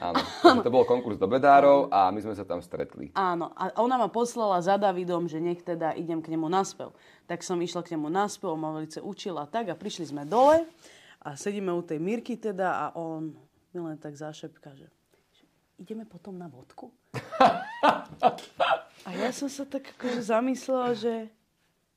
Áno, 0.00 0.16
takže 0.16 0.64
to 0.64 0.72
bol 0.72 0.88
konkurs 0.88 1.20
do 1.20 1.28
bedárov 1.28 1.92
a 1.92 2.08
my 2.08 2.24
sme 2.24 2.32
sa 2.32 2.48
tam 2.48 2.64
stretli. 2.64 3.12
Áno, 3.12 3.52
a 3.52 3.68
ona 3.76 4.00
ma 4.00 4.08
poslala 4.08 4.56
za 4.64 4.80
Davidom, 4.80 5.28
že 5.28 5.36
nech 5.36 5.60
teda 5.60 5.92
idem 5.92 6.24
k 6.24 6.32
nemu 6.32 6.48
na 6.48 6.64
spev. 6.64 6.96
Tak 7.28 7.44
som 7.44 7.60
išla 7.60 7.84
k 7.84 7.92
nemu 7.94 8.08
na 8.08 8.24
spev, 8.24 8.56
on 8.56 8.64
ma 8.64 8.72
velice 8.72 9.04
učila 9.04 9.44
tak 9.44 9.68
a 9.68 9.76
prišli 9.76 10.08
sme 10.08 10.24
dole 10.24 10.64
a 11.20 11.36
sedíme 11.36 11.68
u 11.68 11.84
tej 11.84 12.00
Mirky 12.00 12.40
teda 12.40 12.80
a 12.80 12.84
on 12.96 13.36
mi 13.76 13.78
len 13.78 14.00
tak 14.00 14.16
zašepka, 14.16 14.72
že 14.72 14.88
ideme 15.76 16.08
potom 16.08 16.32
na 16.36 16.48
vodku. 16.48 16.88
a 19.06 19.08
ja 19.12 19.30
som 19.36 19.52
sa 19.52 19.68
tak 19.68 19.96
akože 20.00 20.24
zamyslela, 20.24 20.96
že, 20.96 21.28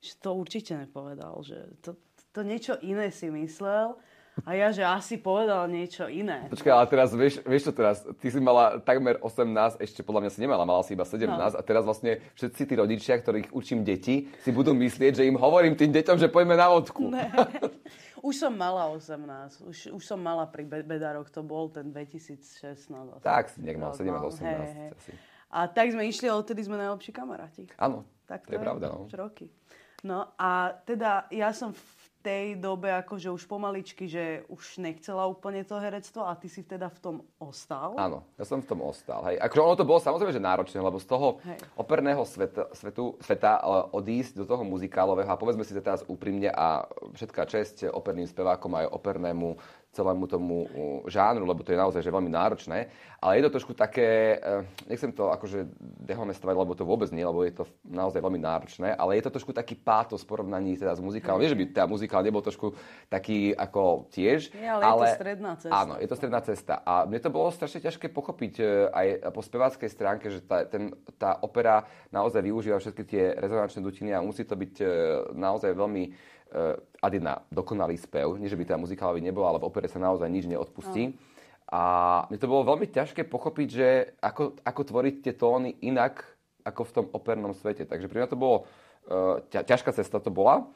že 0.04 0.12
to 0.20 0.36
určite 0.36 0.76
nepovedal, 0.76 1.40
že 1.40 1.56
to, 1.80 1.96
to 2.36 2.40
niečo 2.44 2.76
iné 2.84 3.08
si 3.08 3.32
myslel. 3.32 3.96
A 4.42 4.50
ja, 4.52 4.68
že 4.68 4.82
asi 4.82 5.14
povedal 5.14 5.64
niečo 5.66 6.04
iné. 6.04 6.50
Počkaj, 6.50 6.66
ale 6.68 6.86
teraz, 6.86 7.08
vieš, 7.10 7.38
vieš 7.40 7.62
čo 7.64 7.72
teraz, 7.72 8.02
ty 8.18 8.26
si 8.26 8.36
mala 8.36 8.76
takmer 8.76 9.16
18, 9.18 9.78
ešte 9.78 10.02
podľa 10.02 10.26
mňa 10.26 10.30
si 10.30 10.40
nemala, 10.42 10.62
mala 10.64 10.82
si 10.82 10.90
iba 10.90 11.06
17 11.06 11.22
No. 11.24 11.38
a 11.38 11.62
teraz 11.62 11.82
vlastne 11.82 12.18
všetci 12.34 12.62
tí 12.64 12.74
rodičia, 12.74 13.14
ktorých 13.14 13.54
učím 13.54 13.80
deti, 13.80 14.26
si 14.42 14.50
budú 14.50 14.74
myslieť, 14.74 15.22
že 15.22 15.24
im 15.24 15.34
hovorím 15.34 15.72
tým 15.72 15.94
deťom, 15.94 16.18
že 16.18 16.26
poďme 16.26 16.54
na 16.54 16.66
vodku. 16.66 17.08
Ne. 17.08 17.30
Už 18.26 18.40
som 18.40 18.50
mala 18.50 18.88
18, 18.88 19.20
už, 19.60 19.92
už 19.92 20.02
som 20.02 20.16
mala 20.16 20.48
pri 20.48 20.64
be- 20.64 20.80
bedároch, 20.80 21.28
to 21.28 21.44
bol 21.44 21.68
ten 21.68 21.92
2016. 21.92 22.40
asi. 22.88 23.20
Tak 23.20 23.52
si 23.52 23.60
nejak 23.60 23.76
mal 23.76 23.92
Rok, 23.92 24.00
17, 24.00 24.08
no, 24.08 24.32
18 24.32 24.40
hej, 24.40 24.56
hej. 24.56 24.90
asi. 24.90 25.12
A 25.52 25.68
tak 25.68 25.92
sme 25.92 26.02
išli 26.02 26.26
a 26.26 26.34
odtedy 26.34 26.64
sme 26.64 26.74
najlepší 26.74 27.12
kamaráti. 27.12 27.68
Áno, 27.76 28.08
Tak 28.24 28.48
to 28.48 28.56
je 28.56 28.58
pravda. 28.58 28.88
No. 28.88 29.04
Roky. 29.12 29.52
No 30.00 30.32
a 30.34 30.72
teda 30.82 31.28
ja 31.28 31.52
som 31.52 31.76
tej 32.24 32.56
dobe 32.56 32.88
akože 32.88 33.28
už 33.28 33.44
pomaličky, 33.44 34.08
že 34.08 34.48
už 34.48 34.80
nechcela 34.80 35.28
úplne 35.28 35.60
to 35.60 35.76
herectvo 35.76 36.24
a 36.24 36.32
ty 36.32 36.48
si 36.48 36.64
teda 36.64 36.88
v 36.88 36.98
tom 36.98 37.16
ostal. 37.36 37.92
Áno, 38.00 38.24
ja 38.40 38.48
som 38.48 38.64
v 38.64 38.68
tom 38.72 38.80
ostal. 38.80 39.20
Hej. 39.28 39.44
Akože 39.44 39.60
ono 39.60 39.76
to 39.76 39.84
bolo 39.84 40.00
samozrejme, 40.00 40.32
že 40.32 40.40
náročné, 40.40 40.80
lebo 40.80 40.96
z 40.96 41.04
toho 41.04 41.44
Hej. 41.44 41.60
operného 41.76 42.24
sveta, 42.24 42.72
svetu, 42.72 43.20
sveta 43.20 43.60
ale 43.60 43.92
odísť 43.92 44.40
do 44.40 44.48
toho 44.48 44.64
muzikálového 44.64 45.28
a 45.28 45.36
povedzme 45.36 45.68
si 45.68 45.76
to 45.76 45.84
teraz 45.84 46.00
úprimne 46.08 46.48
a 46.48 46.88
všetká 47.12 47.44
česť 47.44 47.92
operným 47.92 48.24
spevákom 48.24 48.72
aj 48.72 48.88
opernému 48.88 49.60
celému 49.94 50.26
tomu 50.26 50.66
žánru, 51.06 51.46
lebo 51.46 51.62
to 51.62 51.70
je 51.70 51.78
naozaj 51.78 52.02
že 52.02 52.10
veľmi 52.10 52.28
náročné. 52.28 52.90
Ale 53.24 53.40
je 53.40 53.48
to 53.48 53.54
trošku 53.56 53.72
také, 53.72 54.36
eh, 54.36 54.66
nechcem 54.84 55.08
to 55.08 55.32
akože 55.32 55.64
dehonestovať, 56.04 56.54
lebo 56.60 56.76
to 56.76 56.84
vôbec 56.84 57.08
nie, 57.08 57.24
lebo 57.24 57.40
je 57.40 57.56
to 57.56 57.64
naozaj 57.88 58.20
veľmi 58.20 58.36
náročné, 58.36 58.92
ale 58.92 59.16
je 59.16 59.24
to 59.24 59.32
trošku 59.40 59.56
taký 59.56 59.80
pátos 59.80 60.20
v 60.20 60.28
porovnaní 60.28 60.76
teda 60.76 60.92
s 60.92 61.00
muzikálom. 61.00 61.40
Nie, 61.40 61.48
že 61.48 61.56
by 61.56 61.64
teda 61.72 61.86
muzikál 61.88 62.20
nebol 62.20 62.44
trošku 62.44 62.76
taký 63.08 63.56
ako 63.56 64.12
tiež, 64.12 64.52
Nie, 64.52 64.76
ale 64.76 64.84
je 64.84 65.16
to 65.16 65.20
stredná 65.24 65.52
cesta. 65.56 65.80
Áno, 65.80 65.94
je 65.96 66.08
to 66.10 66.16
stredná 66.20 66.40
cesta. 66.44 66.74
A 66.84 66.92
mne 67.08 67.20
to 67.22 67.32
bolo 67.32 67.48
strašne 67.48 67.80
ťažké 67.80 68.12
pochopiť 68.12 68.54
e, 68.60 68.64
aj 68.92 69.06
po 69.32 69.40
speváckej 69.40 69.88
stránke, 69.88 70.28
že 70.28 70.44
tá, 70.44 70.68
ten, 70.68 70.92
tá 71.16 71.40
opera 71.40 71.88
naozaj 72.12 72.44
využíva 72.44 72.76
všetky 72.76 73.02
tie 73.08 73.32
rezonančné 73.40 73.80
dutiny 73.80 74.10
a 74.12 74.20
musí 74.20 74.44
to 74.44 74.52
byť 74.52 74.74
e, 74.82 74.86
naozaj 75.32 75.72
veľmi 75.72 76.34
e, 76.54 76.78
ad 76.78 77.12
jedna 77.12 77.42
dokonalý 77.50 77.98
spev. 77.98 78.38
Nie, 78.38 78.46
že 78.46 78.54
by 78.54 78.64
tá 78.64 78.76
muzikálový 78.78 79.18
nebol, 79.18 79.42
ale 79.42 79.58
v 79.58 79.66
opere 79.66 79.90
sa 79.90 79.98
naozaj 79.98 80.30
nič 80.30 80.46
neodpustí. 80.46 81.18
A 81.66 81.82
mne 82.30 82.38
to 82.38 82.46
bolo 82.46 82.70
veľmi 82.70 82.86
ťažké 82.86 83.26
pochopiť, 83.26 83.68
že 83.68 83.88
ako, 84.22 84.62
ako 84.62 84.80
tvoriť 84.86 85.14
tie 85.26 85.34
tóny 85.34 85.74
inak 85.82 86.22
ako 86.62 86.82
v 86.86 86.94
tom 86.94 87.06
opernom 87.12 87.52
svete. 87.52 87.84
Takže 87.84 88.08
pre 88.08 88.22
mňa 88.22 88.28
to 88.30 88.38
bolo, 88.38 88.70
e, 89.10 89.42
ťa, 89.50 89.66
ťažká 89.66 89.90
cesta 89.92 90.22
to 90.22 90.30
bola, 90.30 90.70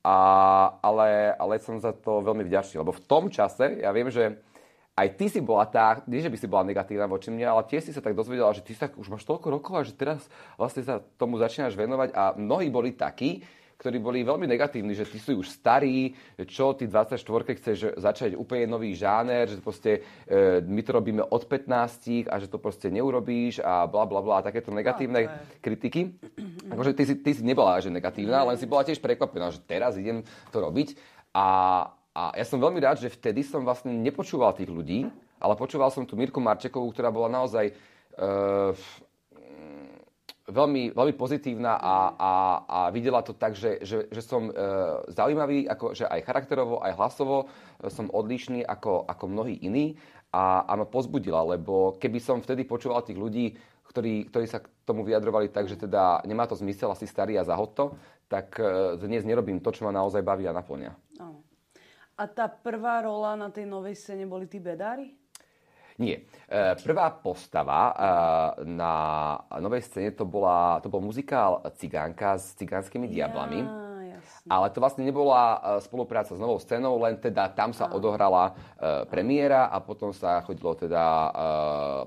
a, 0.00 0.16
ale, 0.80 1.36
ale 1.36 1.60
som 1.60 1.76
za 1.76 1.92
to 1.92 2.24
veľmi 2.24 2.44
vďačný, 2.44 2.80
lebo 2.80 2.92
v 2.92 3.04
tom 3.04 3.28
čase, 3.28 3.84
ja 3.84 3.92
viem, 3.92 4.08
že 4.08 4.40
aj 4.96 5.08
ty 5.16 5.32
si 5.32 5.40
bola 5.40 5.64
tá, 5.64 6.04
nie 6.04 6.20
že 6.20 6.32
by 6.32 6.38
si 6.40 6.48
bola 6.48 6.64
negatívna 6.64 7.08
voči 7.08 7.32
mne, 7.32 7.48
ale 7.48 7.68
tiež 7.68 7.88
si 7.88 7.92
sa 7.92 8.04
tak 8.04 8.16
dozvedela, 8.16 8.52
že 8.52 8.64
ty 8.64 8.76
sa 8.76 8.88
už 8.92 9.08
máš 9.08 9.24
toľko 9.24 9.48
rokov 9.48 9.72
a 9.76 9.86
že 9.86 9.96
teraz 9.96 10.20
vlastne 10.60 10.84
sa 10.84 11.00
tomu 11.16 11.40
začínaš 11.40 11.76
venovať 11.76 12.12
a 12.12 12.36
mnohí 12.36 12.68
boli 12.68 12.92
takí, 12.92 13.44
ktorí 13.80 13.96
boli 13.96 14.20
veľmi 14.20 14.44
negatívni, 14.44 14.92
že 14.92 15.08
ty 15.08 15.16
si 15.16 15.32
už 15.32 15.48
starý, 15.48 16.12
čo 16.44 16.76
ty 16.76 16.84
24 16.84 17.16
chceš 17.56 17.78
začať 17.96 18.36
úplne 18.36 18.68
nový 18.68 18.92
žáner, 18.92 19.48
že 19.48 19.64
proste 19.64 20.04
e, 20.28 20.60
my 20.60 20.84
to 20.84 20.90
robíme 20.92 21.24
od 21.24 21.48
15 21.48 22.28
a 22.28 22.36
že 22.36 22.52
to 22.52 22.60
proste 22.60 22.92
neurobíš 22.92 23.64
a 23.64 23.88
bla 23.88 24.04
bla 24.04 24.20
bla 24.20 24.44
a 24.44 24.46
takéto 24.46 24.68
negatívne 24.68 25.24
to 25.24 25.32
je- 25.32 25.36
kritiky. 25.64 26.00
Akože 26.76 26.92
ty 26.92 27.08
si, 27.08 27.14
ty 27.24 27.32
si 27.32 27.40
nebola 27.40 27.80
že 27.80 27.88
negatívna, 27.88 28.44
len 28.44 28.60
si 28.60 28.68
bola 28.68 28.84
tiež 28.84 29.00
prekvapená, 29.00 29.48
že 29.48 29.64
teraz 29.64 29.96
idem 29.96 30.20
to 30.52 30.60
robiť. 30.60 31.00
A, 31.32 31.48
a 32.12 32.36
ja 32.36 32.44
som 32.44 32.60
veľmi 32.60 32.84
rád, 32.84 33.00
že 33.00 33.08
vtedy 33.08 33.40
som 33.40 33.64
vlastne 33.64 33.96
nepočúval 33.96 34.52
tých 34.52 34.68
ľudí, 34.68 35.08
ale 35.40 35.56
počúval 35.56 35.88
som 35.88 36.04
tu 36.04 36.20
Mirku 36.20 36.36
Marčekovú, 36.36 36.92
ktorá 36.92 37.08
bola 37.08 37.32
naozaj 37.32 37.72
uh, 37.72 38.76
veľmi, 40.50 40.92
veľmi 40.92 41.14
pozitívna 41.14 41.78
a, 41.78 41.96
a, 42.14 42.32
a 42.66 42.78
videla 42.90 43.22
to 43.22 43.32
tak, 43.32 43.54
že, 43.54 43.80
že, 43.82 44.10
že 44.10 44.22
som 44.22 44.50
e, 44.50 44.52
zaujímavý, 45.10 45.70
ako, 45.70 45.94
že 45.94 46.04
aj 46.06 46.26
charakterovo, 46.26 46.82
aj 46.82 46.94
hlasovo 46.98 47.36
e, 47.46 47.90
som 47.90 48.10
odlišný 48.10 48.66
ako, 48.66 49.06
ako 49.06 49.24
mnohí 49.30 49.58
iní 49.62 49.94
a, 50.34 50.66
a 50.66 50.72
ma 50.78 50.86
pozbudila, 50.86 51.42
lebo 51.42 51.98
keby 51.98 52.18
som 52.18 52.42
vtedy 52.42 52.66
počúval 52.66 53.02
tých 53.06 53.18
ľudí, 53.18 53.54
ktorí, 53.90 54.30
ktorí 54.30 54.46
sa 54.46 54.62
k 54.62 54.70
tomu 54.86 55.02
vyjadrovali 55.02 55.50
tak, 55.50 55.66
že 55.66 55.74
teda 55.74 56.22
nemá 56.22 56.46
to 56.46 56.54
zmysel, 56.54 56.94
asi 56.94 57.10
starý 57.10 57.38
a 57.38 57.46
zahod 57.46 57.74
tak 58.30 58.54
e, 58.62 58.94
dnes 59.02 59.26
nerobím 59.26 59.58
to, 59.58 59.74
čo 59.74 59.82
ma 59.86 59.90
naozaj 59.90 60.22
baví 60.22 60.46
a 60.46 60.54
naplňa. 60.54 60.94
A 62.20 62.28
tá 62.28 62.46
prvá 62.46 63.02
rola 63.02 63.34
na 63.34 63.48
tej 63.50 63.66
novej 63.66 63.96
scéne 63.96 64.28
boli 64.28 64.44
tí 64.46 64.60
bedári? 64.60 65.19
Nie. 66.00 66.24
E, 66.48 66.80
Prvá 66.80 67.12
postava 67.12 67.92
e, 67.92 68.64
na 68.64 68.94
novej 69.60 69.84
scéne 69.84 70.16
to, 70.16 70.24
bola, 70.24 70.80
to 70.80 70.88
bol 70.88 71.04
muzikál 71.04 71.60
Cigánka 71.76 72.40
s 72.40 72.56
cigánskymi 72.56 73.04
diablami. 73.04 73.60
Jasne. 74.16 74.48
Ale 74.48 74.72
to 74.72 74.80
vlastne 74.80 75.04
nebola 75.04 75.60
e, 75.60 75.84
spolupráca 75.84 76.32
s 76.32 76.40
novou 76.40 76.56
scénou, 76.56 76.96
len 77.04 77.20
teda 77.20 77.52
tam 77.52 77.76
sa 77.76 77.92
odohrala 77.92 78.56
premiéra 79.12 79.68
a 79.68 79.76
potom 79.84 80.08
sa 80.16 80.40
chodilo 80.40 80.72
teda 80.72 81.04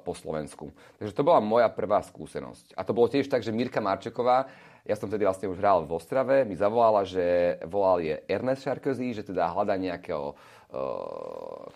po 0.02 0.18
Slovensku. 0.18 0.74
Takže 0.98 1.14
to 1.14 1.22
bola 1.22 1.38
moja 1.38 1.70
prvá 1.70 2.02
skúsenosť. 2.02 2.74
A 2.74 2.82
to 2.82 2.98
bolo 2.98 3.06
tiež 3.06 3.30
tak, 3.30 3.46
že 3.46 3.54
Mirka 3.54 3.78
Marčeková, 3.78 4.50
ja 4.84 5.00
som 5.00 5.08
tedy 5.08 5.24
vlastne 5.24 5.48
už 5.48 5.60
hral 5.64 5.88
v 5.88 5.96
Ostrave, 5.96 6.44
mi 6.44 6.60
zavolala, 6.60 7.08
že 7.08 7.56
volal 7.64 8.04
je 8.04 8.20
Ernest 8.28 8.68
Sarkozy, 8.68 9.16
že 9.16 9.24
teda 9.24 9.48
hľadá 9.48 9.80
nejakého 9.80 10.36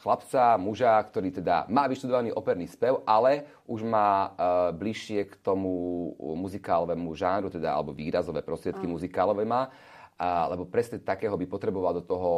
chlapca, 0.01 0.57
muža, 0.57 0.97
ktorý 1.05 1.29
teda 1.29 1.69
má 1.69 1.85
vyštudovaný 1.85 2.33
operný 2.33 2.65
spev, 2.65 3.05
ale 3.05 3.61
už 3.69 3.85
má 3.85 4.33
bližšie 4.73 5.29
k 5.29 5.33
tomu 5.45 5.69
muzikálovému 6.17 7.13
žánru, 7.13 7.53
teda 7.53 7.77
alebo 7.77 7.93
výrazové 7.93 8.41
prostriedky 8.41 8.89
mm. 8.89 8.91
muzikálové 8.97 9.45
má 9.45 9.69
a, 10.17 10.49
lebo 10.49 10.65
presne 10.65 10.97
takého 10.97 11.37
by 11.37 11.45
potreboval 11.45 12.01
do 12.01 12.03
toho 12.03 12.31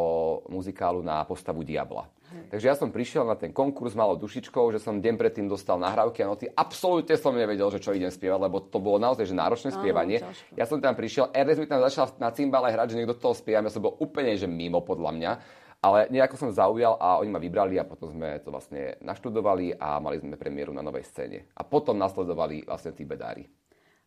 muzikálu 0.51 0.99
na 0.99 1.23
postavu 1.23 1.63
Diabla. 1.63 2.11
Hej. 2.29 2.43
Takže 2.51 2.65
ja 2.67 2.75
som 2.75 2.91
prišiel 2.91 3.23
na 3.23 3.39
ten 3.39 3.55
konkurs 3.55 3.95
malou 3.95 4.19
dušičkou, 4.19 4.75
že 4.75 4.83
som 4.83 4.99
deň 4.99 5.15
predtým 5.15 5.47
dostal 5.47 5.79
nahrávky 5.79 6.21
a 6.21 6.29
noty. 6.29 6.51
Absolútne 6.51 7.15
som 7.15 7.31
nevedel, 7.31 7.71
že 7.71 7.79
čo 7.79 7.95
idem 7.95 8.11
spievať, 8.11 8.35
lebo 8.35 8.59
to 8.59 8.83
bolo 8.83 8.99
naozaj 8.99 9.23
že 9.23 9.31
náročné 9.31 9.71
spievanie. 9.71 10.19
Áno, 10.19 10.35
ja 10.59 10.67
som 10.67 10.83
tam 10.83 10.91
prišiel, 10.91 11.31
Ernest 11.31 11.63
mi 11.63 11.71
tam 11.71 11.79
začal 11.79 12.11
na 12.19 12.29
cymbale 12.35 12.69
hrať, 12.69 12.93
že 12.93 12.97
niekto 12.99 13.15
toho 13.15 13.31
spievam. 13.31 13.63
Ja 13.63 13.71
som 13.71 13.81
bol 13.81 13.95
úplne 13.97 14.35
že 14.35 14.45
mimo 14.45 14.83
podľa 14.83 15.11
mňa. 15.15 15.31
Ale 15.79 16.11
nejako 16.11 16.35
som 16.35 16.51
zaujal 16.51 16.99
a 16.99 17.23
oni 17.23 17.31
ma 17.31 17.39
vybrali 17.39 17.79
a 17.79 17.87
potom 17.87 18.11
sme 18.11 18.43
to 18.43 18.51
vlastne 18.51 18.99
naštudovali 18.99 19.79
a 19.79 19.95
mali 20.03 20.19
sme 20.19 20.35
premiéru 20.35 20.75
na 20.75 20.83
novej 20.83 21.07
scéne. 21.07 21.47
A 21.55 21.63
potom 21.63 21.95
nasledovali 21.95 22.67
vlastne 22.67 22.91
tí 22.91 23.07
bedári. 23.07 23.47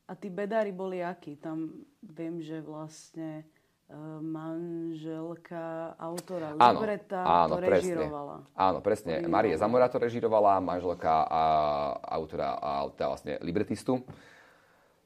A 0.05 0.13
tí 0.13 0.29
bedári 0.29 0.69
boli 0.69 1.01
akí? 1.01 1.41
Tam 1.41 1.73
viem, 2.05 2.45
že 2.45 2.61
vlastne 2.61 3.49
manželka 4.23 5.93
autora 6.01 6.57
áno, 6.57 6.81
libreta 6.81 7.21
áno, 7.21 7.55
to 7.57 7.61
režirovala. 7.61 8.37
Presne, 8.41 8.57
áno, 8.57 8.79
presne. 8.81 9.13
Marie 9.29 9.57
Zamora 9.61 9.87
to 9.93 10.01
režirovala, 10.01 10.61
manželka 10.65 11.29
a 11.29 11.43
autora 12.17 12.57
a 12.57 12.71
teda 12.89 13.07
vlastne 13.13 13.33
libretistu. 13.45 14.01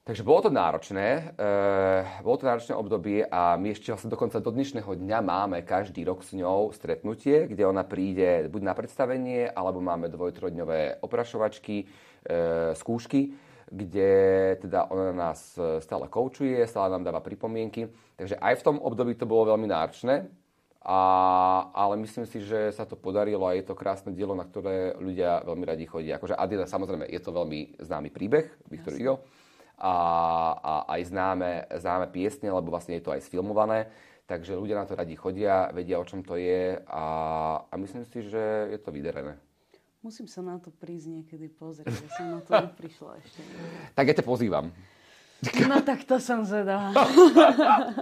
Takže 0.07 0.23
bolo 0.23 0.47
to 0.47 0.51
náročné, 0.55 1.35
e, 1.35 2.23
bolo 2.23 2.39
to 2.39 2.47
náročné 2.47 2.79
obdobie 2.79 3.27
a 3.27 3.59
my 3.59 3.75
ešte 3.75 3.91
vlastne 3.91 4.15
dokonca 4.15 4.39
do 4.39 4.55
dnešného 4.55 4.87
dňa 4.87 5.19
máme 5.19 5.67
každý 5.67 6.07
rok 6.07 6.23
s 6.23 6.31
ňou 6.31 6.71
stretnutie, 6.71 7.51
kde 7.51 7.67
ona 7.67 7.83
príde 7.83 8.47
buď 8.47 8.63
na 8.63 8.75
predstavenie, 8.79 9.51
alebo 9.51 9.83
máme 9.83 10.07
dvojtrodňové 10.07 11.03
oprašovačky, 11.03 11.83
e, 11.83 11.87
skúšky 12.79 13.35
kde 13.71 14.13
teda 14.63 14.87
ona 14.91 15.13
nás 15.13 15.59
e, 15.59 15.83
stále 15.83 16.07
koučuje, 16.07 16.63
stále 16.67 16.91
nám 16.95 17.03
dáva 17.03 17.19
pripomienky. 17.19 17.91
Takže 18.15 18.39
aj 18.39 18.55
v 18.63 18.65
tom 18.65 18.77
období 18.79 19.19
to 19.19 19.27
bolo 19.27 19.55
veľmi 19.55 19.67
náročné, 19.67 20.31
a, 20.87 21.01
ale 21.75 21.99
myslím 21.99 22.31
si, 22.31 22.47
že 22.47 22.71
sa 22.71 22.87
to 22.87 22.95
podarilo 22.95 23.43
a 23.43 23.59
je 23.59 23.67
to 23.67 23.75
krásne 23.75 24.15
dielo, 24.15 24.39
na 24.39 24.47
ktoré 24.47 24.95
ľudia 24.95 25.43
veľmi 25.43 25.65
radi 25.67 25.83
chodia. 25.91 26.15
Akože 26.15 26.39
Adida, 26.39 26.71
samozrejme, 26.71 27.11
je 27.11 27.19
to 27.19 27.35
veľmi 27.35 27.83
známy 27.83 28.15
príbeh, 28.15 28.47
Viktor 28.71 28.95
Hugo, 28.95 29.27
a, 29.83 29.95
a 30.55 30.73
aj 30.95 31.11
známe, 31.11 31.67
známe 31.75 32.07
piesne, 32.15 32.55
lebo 32.55 32.71
vlastne 32.71 32.95
je 32.97 33.03
to 33.03 33.11
aj 33.11 33.27
sfilmované. 33.27 33.91
Takže 34.27 34.59
ľudia 34.59 34.79
na 34.79 34.87
to 34.87 34.99
radi 34.99 35.15
chodia, 35.19 35.71
vedia, 35.71 35.99
o 35.99 36.07
čom 36.07 36.23
to 36.23 36.35
je 36.39 36.79
a, 36.87 37.05
a 37.67 37.75
myslím 37.79 38.03
si, 38.07 38.27
že 38.27 38.71
je 38.75 38.79
to 38.79 38.91
vydarené. 38.91 39.39
Musím 40.07 40.31
sa 40.31 40.39
na 40.39 40.55
to 40.63 40.71
prísť 40.71 41.19
niekedy 41.19 41.51
pozrieť, 41.51 41.91
ja 41.91 42.11
som 42.15 42.27
na 42.31 42.39
to 42.39 42.55
neprišla 42.71 43.19
ešte. 43.27 43.43
Tak 43.99 44.05
ja 44.07 44.15
ťa 44.15 44.23
pozývam. 44.23 44.71
No 45.67 45.83
tak 45.83 46.07
to 46.07 46.23
som 46.23 46.47
zvedavá. 46.47 46.95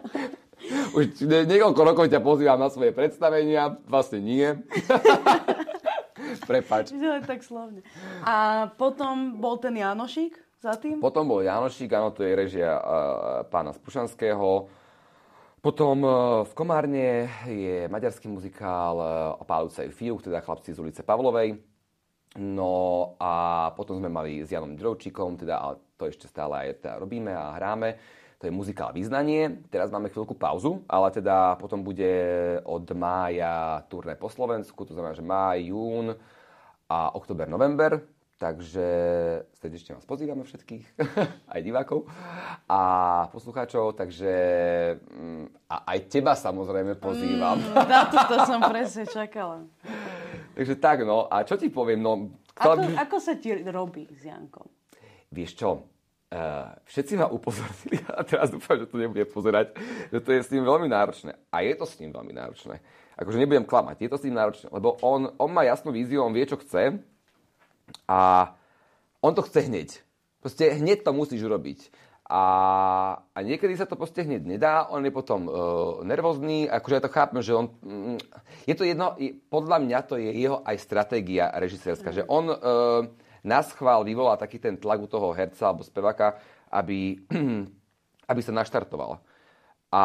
Už 1.01 1.25
niekoľko 1.25 1.81
rokov 1.81 2.13
ťa 2.13 2.21
pozývam 2.21 2.61
na 2.61 2.69
svoje 2.69 2.93
predstavenia, 2.93 3.81
vlastne 3.89 4.21
nie. 4.21 4.45
Prepač. 6.53 6.93
Tak 7.25 7.41
slovne. 7.41 7.81
A 8.21 8.69
potom 8.77 9.41
bol 9.41 9.57
ten 9.57 9.73
Janošik 9.73 10.37
za 10.61 10.77
tým? 10.77 11.01
Potom 11.01 11.25
bol 11.25 11.41
Janošik, 11.41 11.89
áno, 11.89 12.13
to 12.13 12.21
je 12.21 12.37
režia 12.37 12.69
uh, 12.69 13.49
pána 13.49 13.73
Spušanského. 13.73 14.69
Potom 15.65 16.05
uh, 16.05 16.45
v 16.45 16.53
Komárne 16.53 17.33
je 17.49 17.89
maďarský 17.89 18.29
muzikál 18.29 18.95
uh, 19.01 19.41
o 19.41 19.45
Pálúcej 19.49 19.89
Fiuk, 19.89 20.21
teda 20.21 20.45
chlapci 20.45 20.77
z 20.77 20.85
ulice 20.85 21.01
Pavlovej. 21.01 21.73
No 22.35 23.14
a 23.23 23.71
potom 23.79 24.03
sme 24.03 24.11
mali 24.11 24.43
s 24.43 24.50
Janom 24.50 24.75
Drovčíkom, 24.75 25.38
teda, 25.38 25.55
ale 25.62 25.75
to 25.95 26.11
ešte 26.11 26.26
stále 26.26 26.67
aj 26.67 26.83
teda 26.83 26.99
robíme 26.99 27.31
a 27.31 27.55
hráme. 27.55 27.95
To 28.43 28.50
je 28.50 28.53
muzikál 28.53 28.91
Význanie. 28.91 29.62
Teraz 29.71 29.95
máme 29.95 30.11
chvíľku 30.11 30.35
pauzu, 30.35 30.83
ale 30.91 31.14
teda 31.14 31.55
potom 31.57 31.87
bude 31.87 32.11
od 32.67 32.85
mája 32.93 33.87
turné 33.87 34.19
po 34.19 34.26
Slovensku, 34.26 34.83
to 34.83 34.93
znamená, 34.99 35.14
že 35.14 35.23
máj, 35.23 35.71
jún 35.71 36.19
a 36.91 37.14
oktober, 37.14 37.47
november. 37.47 38.03
Takže 38.35 38.87
srdečne 39.55 39.95
vás 39.95 40.05
pozývame 40.05 40.43
všetkých, 40.43 40.85
aj 41.55 41.61
divákov 41.62 42.11
a 42.67 42.83
poslucháčov, 43.31 43.95
takže 43.95 44.35
mm, 44.99 45.71
a 45.71 45.76
aj 45.95 45.99
teba 46.11 46.35
samozrejme 46.35 46.99
pozývam. 46.99 47.62
Mm, 47.62 47.87
na 47.87 48.03
to 48.11 48.37
som 48.43 48.61
presne 48.67 49.07
čakala. 49.07 49.62
Takže 50.55 50.75
tak, 50.79 51.03
no. 51.03 51.27
A 51.27 51.43
čo 51.43 51.59
ti 51.59 51.69
poviem? 51.69 52.01
No, 52.01 52.31
ako, 52.55 52.87
by... 52.87 52.95
ako 52.99 53.17
sa 53.19 53.35
ti 53.35 53.51
robí 53.51 54.07
s 54.11 54.23
Jankom? 54.27 54.71
Vieš 55.35 55.53
čo? 55.59 55.71
Uh, 56.35 56.75
všetci 56.91 57.15
ma 57.15 57.31
upozornili 57.31 58.03
a 58.19 58.27
teraz 58.27 58.51
dúfam, 58.51 58.75
že 58.79 58.91
to 58.91 58.99
nebude 58.99 59.23
pozerať, 59.31 59.75
že 60.11 60.19
to 60.19 60.35
je 60.35 60.41
s 60.43 60.51
ním 60.51 60.67
veľmi 60.67 60.91
náročné. 60.91 61.35
A 61.51 61.63
je 61.63 61.75
to 61.79 61.87
s 61.87 61.99
ním 62.03 62.11
veľmi 62.11 62.35
náročné. 62.35 62.83
Akože 63.15 63.39
nebudem 63.39 63.63
klamať, 63.63 64.03
je 64.03 64.11
to 64.11 64.19
s 64.19 64.27
ním 64.27 64.35
náročné, 64.35 64.67
lebo 64.75 64.99
on, 64.99 65.31
on 65.39 65.51
má 65.55 65.63
jasnú 65.63 65.95
víziu, 65.95 66.27
on 66.27 66.35
vie, 66.35 66.43
čo 66.43 66.59
chce 66.59 66.99
a 68.11 68.51
on 69.23 69.33
to 69.35 69.47
chce 69.47 69.71
hneď. 69.71 70.03
Proste 70.43 70.75
hneď 70.75 71.07
to 71.07 71.15
musíš 71.15 71.47
urobiť. 71.47 71.79
A, 72.25 72.43
a 73.21 73.38
niekedy 73.45 73.76
sa 73.76 73.85
to 73.85 74.00
proste 74.00 74.25
hneď 74.25 74.49
nedá, 74.49 74.88
on 74.88 75.04
je 75.04 75.12
potom 75.12 75.45
uh, 75.45 75.52
nervózny, 76.09 76.64
akože 76.73 76.97
ja 76.97 77.04
to 77.04 77.12
chápem, 77.12 77.45
že 77.45 77.52
on... 77.52 77.69
Mm, 77.85 78.16
je 78.64 78.75
to 78.75 78.88
jedno, 78.88 79.12
podľa 79.52 79.85
mňa 79.85 79.99
to 80.09 80.16
je 80.16 80.33
jeho 80.33 80.64
aj 80.64 80.76
stratégia 80.81 81.52
režisérska, 81.52 82.09
mm. 82.09 82.16
že 82.16 82.23
on 82.25 82.49
uh, 82.49 82.57
nás 83.45 83.69
chvál 83.76 84.09
vyvolá 84.09 84.40
taký 84.40 84.57
ten 84.57 84.81
tlak 84.81 85.04
u 85.04 85.09
toho 85.09 85.37
herca 85.37 85.69
alebo 85.69 85.85
speváka, 85.85 86.40
aby, 86.73 87.21
aby 88.33 88.40
sa 88.40 88.57
naštartoval. 88.57 89.21
A, 89.93 90.04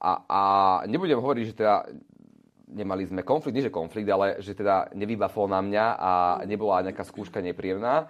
a, 0.00 0.10
a 0.26 0.40
nebudem 0.88 1.20
hovoriť, 1.20 1.44
že 1.44 1.58
teda 1.60 1.84
nemali 2.72 3.04
sme 3.04 3.20
konflikt, 3.20 3.54
nie 3.60 3.68
že 3.68 3.74
konflikt, 3.74 4.08
ale 4.08 4.40
že 4.40 4.56
teda 4.56 4.96
nevybafol 4.96 5.44
na 5.44 5.60
mňa 5.60 5.84
a 5.92 6.10
nebola 6.48 6.88
nejaká 6.88 7.04
skúška 7.04 7.44
nepríjemná 7.44 8.08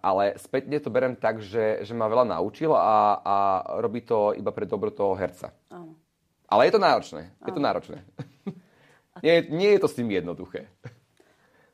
ale 0.00 0.38
spätne 0.38 0.78
to 0.78 0.94
berem 0.94 1.18
tak, 1.18 1.42
že, 1.42 1.82
že 1.82 1.92
ma 1.94 2.06
veľa 2.06 2.38
naučil 2.38 2.70
a, 2.70 3.18
a 3.18 3.36
robí 3.82 4.06
to 4.06 4.30
iba 4.38 4.54
pre 4.54 4.66
dobro 4.66 4.94
toho 4.94 5.18
herca. 5.18 5.50
Áno. 5.70 5.98
Ale 6.50 6.66
je 6.70 6.72
to 6.74 6.80
náročné. 6.82 7.22
Áno. 7.38 7.46
Je 7.46 7.52
to 7.54 7.62
náročné. 7.62 7.98
nie, 9.26 9.34
nie 9.50 9.70
je 9.74 9.80
to 9.82 9.88
s 9.90 9.98
tým 9.98 10.10
jednoduché. 10.10 10.70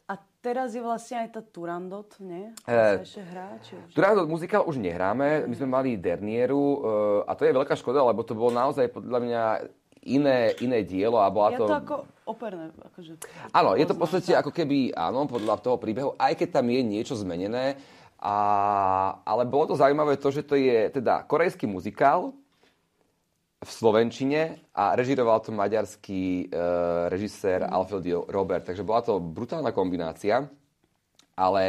A 0.09 0.21
teraz 0.40 0.73
je 0.73 0.80
vlastne 0.80 1.26
aj 1.26 1.28
tá 1.37 1.40
Turandot, 1.45 2.12
nie? 2.21 2.52
Uh, 2.64 3.00
ešte 3.04 3.25
hrá? 3.25 3.56
Či 3.61 3.76
už... 3.76 3.88
Turandot 3.92 4.28
muzikál 4.28 4.64
už 4.64 4.80
nehráme. 4.80 5.45
My 5.45 5.54
sme 5.56 5.68
mali 5.68 6.00
Dernieru 6.00 6.56
uh, 6.56 6.76
a 7.28 7.37
to 7.37 7.45
je 7.45 7.56
veľká 7.56 7.76
škoda, 7.76 8.04
lebo 8.04 8.25
to 8.25 8.33
bolo 8.33 8.56
naozaj 8.56 8.88
podľa 8.88 9.21
mňa 9.21 9.42
iné, 10.06 10.54
iné 10.62 10.80
dielo 10.87 11.21
a 11.21 11.28
bola 11.28 11.52
ja 11.52 11.59
to... 11.61 11.66
to 11.68 11.76
ako 11.76 11.97
operné. 12.26 12.75
Akože, 12.92 13.23
áno, 13.54 13.78
je 13.78 13.87
to 13.87 13.95
v 13.95 14.00
podstate 14.02 14.35
ako 14.35 14.50
keby, 14.50 14.90
áno, 14.92 15.30
podľa 15.30 15.62
toho 15.62 15.78
príbehu, 15.78 16.18
aj 16.18 16.35
keď 16.35 16.61
tam 16.61 16.66
je 16.68 16.80
niečo 16.83 17.14
zmenené, 17.14 17.78
a, 18.18 18.37
ale 19.23 19.47
bolo 19.47 19.71
to 19.71 19.78
zaujímavé 19.78 20.18
to, 20.18 20.35
že 20.35 20.42
to 20.42 20.59
je 20.59 20.90
teda 20.90 21.23
korejský 21.30 21.71
muzikál 21.71 22.35
v 23.62 23.71
Slovenčine 23.71 24.73
a 24.75 24.97
režiroval 24.99 25.40
to 25.40 25.54
maďarský 25.54 26.49
e, 26.49 26.64
režisér 27.09 27.64
mm. 27.64 27.73
Alfred 27.73 28.04
Robert, 28.28 28.64
takže 28.68 28.85
bola 28.85 29.00
to 29.04 29.21
brutálna 29.21 29.73
kombinácia, 29.73 30.45
ale 31.37 31.62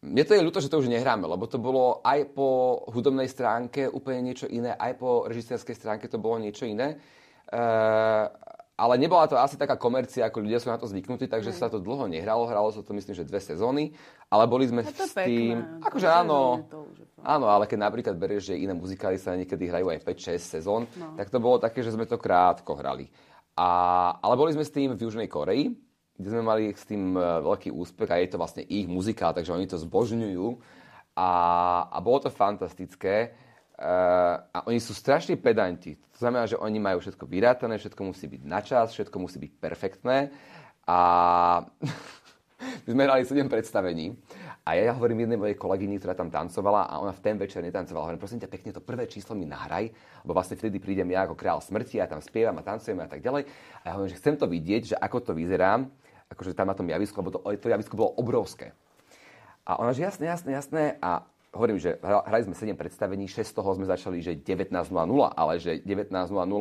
mne 0.00 0.24
to 0.24 0.32
je 0.32 0.44
ľúto, 0.44 0.64
že 0.64 0.72
to 0.72 0.80
už 0.80 0.88
nehráme, 0.88 1.28
lebo 1.28 1.44
to 1.44 1.60
bolo 1.60 2.00
aj 2.00 2.32
po 2.32 2.80
hudobnej 2.88 3.28
stránke 3.28 3.84
úplne 3.84 4.32
niečo 4.32 4.48
iné, 4.48 4.72
aj 4.72 4.96
po 4.96 5.28
režisérskej 5.28 5.76
stránke 5.76 6.08
to 6.08 6.16
bolo 6.16 6.40
niečo 6.40 6.64
iné. 6.64 6.96
Uh, 7.50 8.30
ale 8.80 8.96
nebola 8.96 9.28
to 9.28 9.36
asi 9.36 9.60
taká 9.60 9.76
komercia, 9.76 10.24
ako 10.24 10.40
ľudia 10.40 10.56
sú 10.56 10.72
na 10.72 10.80
to 10.80 10.88
zvyknutí, 10.88 11.28
takže 11.28 11.52
sa 11.52 11.68
to 11.68 11.76
dlho 11.76 12.08
nehralo. 12.08 12.48
Hralo 12.48 12.72
sa 12.72 12.80
to 12.80 12.96
myslím, 12.96 13.12
že 13.12 13.28
dve 13.28 13.36
sezóny, 13.36 13.92
ale 14.32 14.48
boli 14.48 14.64
sme 14.64 14.80
s 14.80 15.12
tým... 15.12 15.60
Pekné. 15.60 15.84
Akože 15.84 16.08
áno, 16.08 16.64
áno, 17.20 17.46
ale 17.52 17.68
keď 17.68 17.76
napríklad 17.76 18.16
berieš, 18.16 18.48
že 18.48 18.56
iné 18.56 18.72
muzikály 18.72 19.20
sa 19.20 19.36
niekedy 19.36 19.68
hrajú 19.68 19.92
aj 19.92 20.00
5-6 20.00 20.40
sezón, 20.40 20.88
no. 20.96 21.12
tak 21.12 21.28
to 21.28 21.36
bolo 21.36 21.60
také, 21.60 21.84
že 21.84 21.92
sme 21.92 22.08
to 22.08 22.16
krátko 22.16 22.72
hrali. 22.72 23.12
A, 23.52 23.68
ale 24.16 24.34
boli 24.40 24.56
sme 24.56 24.64
s 24.64 24.72
tým 24.72 24.96
v 24.96 25.02
Južnej 25.04 25.28
Koreji, 25.28 25.76
kde 26.16 26.28
sme 26.32 26.40
mali 26.40 26.72
s 26.72 26.88
tým 26.88 27.12
e, 27.12 27.20
veľký 27.20 27.68
úspech 27.76 28.08
a 28.08 28.16
je 28.16 28.32
to 28.32 28.40
vlastne 28.40 28.64
ich 28.64 28.88
muzikál, 28.88 29.36
takže 29.36 29.52
oni 29.52 29.68
to 29.68 29.76
zbožňujú. 29.76 30.56
A, 31.20 31.28
a 31.92 31.98
bolo 32.00 32.24
to 32.24 32.32
fantastické. 32.32 33.36
A 34.52 34.58
oni 34.68 34.76
sú 34.76 34.92
strašní 34.92 35.40
pedanti. 35.40 35.96
To 35.96 36.18
znamená, 36.28 36.44
že 36.44 36.60
oni 36.60 36.76
majú 36.76 37.00
všetko 37.00 37.24
vyrátané, 37.24 37.80
všetko 37.80 38.02
musí 38.04 38.28
byť 38.28 38.42
na 38.44 38.60
čas, 38.60 38.92
všetko 38.92 39.16
musí 39.16 39.40
byť 39.40 39.52
perfektné. 39.56 40.28
A 40.84 40.98
my 42.84 42.88
sme 42.92 43.02
hrali 43.08 43.24
7 43.24 43.48
predstavení. 43.48 44.12
A 44.68 44.76
ja 44.76 44.92
hovorím 44.92 45.24
jednej 45.24 45.40
mojej 45.40 45.56
kolegyni, 45.56 45.96
ktorá 45.96 46.12
tam 46.12 46.28
tancovala 46.28 46.92
a 46.92 47.00
ona 47.00 47.16
v 47.16 47.24
ten 47.24 47.40
večer 47.40 47.64
netancovala. 47.64 48.12
Hovorím, 48.12 48.20
prosím 48.20 48.44
ťa, 48.44 48.52
pekne 48.52 48.70
to 48.76 48.84
prvé 48.84 49.08
číslo 49.08 49.32
mi 49.32 49.48
nahraj, 49.48 49.88
lebo 50.22 50.36
vlastne 50.36 50.60
vtedy 50.60 50.76
prídem 50.76 51.08
ja 51.16 51.24
ako 51.24 51.32
král 51.32 51.64
smrti 51.64 52.04
a 52.04 52.06
tam 52.06 52.20
spievam 52.20 52.60
a 52.60 52.62
tancujem 52.62 53.00
a 53.00 53.08
tak 53.08 53.24
ďalej. 53.24 53.48
A 53.80 53.84
ja 53.88 53.92
hovorím, 53.96 54.12
že 54.12 54.20
chcem 54.20 54.36
to 54.36 54.44
vidieť, 54.44 54.82
že 54.92 54.96
ako 55.00 55.24
to 55.24 55.32
vyzerá, 55.32 55.80
akože 56.28 56.52
tam 56.52 56.68
na 56.68 56.76
tom 56.76 56.84
javisku, 56.84 57.16
lebo 57.16 57.32
to, 57.32 57.40
to 57.56 57.72
javisko 57.72 57.96
bolo 57.96 58.12
obrovské. 58.20 58.76
A 59.64 59.80
ona, 59.80 59.96
že 59.96 60.04
jasné, 60.04 60.28
jasné, 60.28 60.50
jasné. 60.52 60.82
A 61.00 61.24
hovorím, 61.50 61.78
že 61.82 61.98
hrali 62.02 62.46
sme 62.46 62.54
7 62.54 62.78
predstavení, 62.78 63.26
6 63.26 63.42
z 63.42 63.54
toho 63.54 63.70
sme 63.74 63.86
začali, 63.86 64.22
že 64.22 64.38
19.00, 64.38 64.70
ale 65.34 65.52
že 65.58 65.82
19.00 65.82 66.14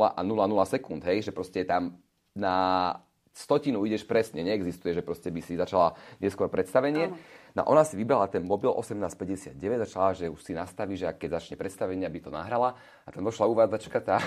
a 0.09 0.21
00 0.21 0.65
sekúnd, 0.65 1.01
hej, 1.05 1.29
že 1.29 1.31
proste 1.31 1.61
tam 1.65 2.01
na 2.33 2.97
stotinu 3.33 3.85
ideš 3.85 4.03
presne, 4.03 4.41
neexistuje, 4.41 4.97
že 4.97 5.05
proste 5.05 5.29
by 5.29 5.39
si 5.45 5.53
začala 5.55 5.93
neskôr 6.17 6.49
predstavenie. 6.49 7.13
No 7.53 7.65
ona 7.65 7.85
si 7.85 7.97
vybrala 7.97 8.29
ten 8.29 8.45
mobil 8.45 8.69
1859, 8.69 9.85
začala, 9.85 10.09
že 10.13 10.25
už 10.29 10.41
si 10.41 10.53
nastaví, 10.53 10.97
že 10.97 11.09
keď 11.09 11.41
začne 11.41 11.55
predstavenie, 11.57 12.05
aby 12.05 12.19
to 12.21 12.29
nahrala. 12.33 12.77
A 13.05 13.13
tam 13.13 13.25
došla 13.25 13.49
uvádzačka 13.49 13.97
tá 14.01 14.17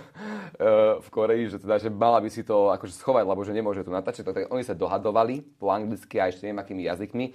v 1.04 1.08
Koreji, 1.10 1.54
že, 1.54 1.58
teda, 1.58 1.78
že 1.78 1.90
mala 1.90 2.22
by 2.22 2.30
si 2.30 2.42
to 2.46 2.70
akože 2.70 2.94
schovať, 2.98 3.24
lebo 3.26 3.42
že 3.42 3.56
nemôže 3.56 3.82
to 3.82 3.90
natáčať. 3.90 4.26
Tak 4.26 4.50
oni 4.50 4.62
sa 4.62 4.78
dohadovali 4.78 5.42
po 5.58 5.70
anglicky 5.74 6.18
a 6.18 6.30
ešte 6.30 6.46
neviem 6.46 6.62
akými 6.62 6.82
jazykmi 6.86 7.26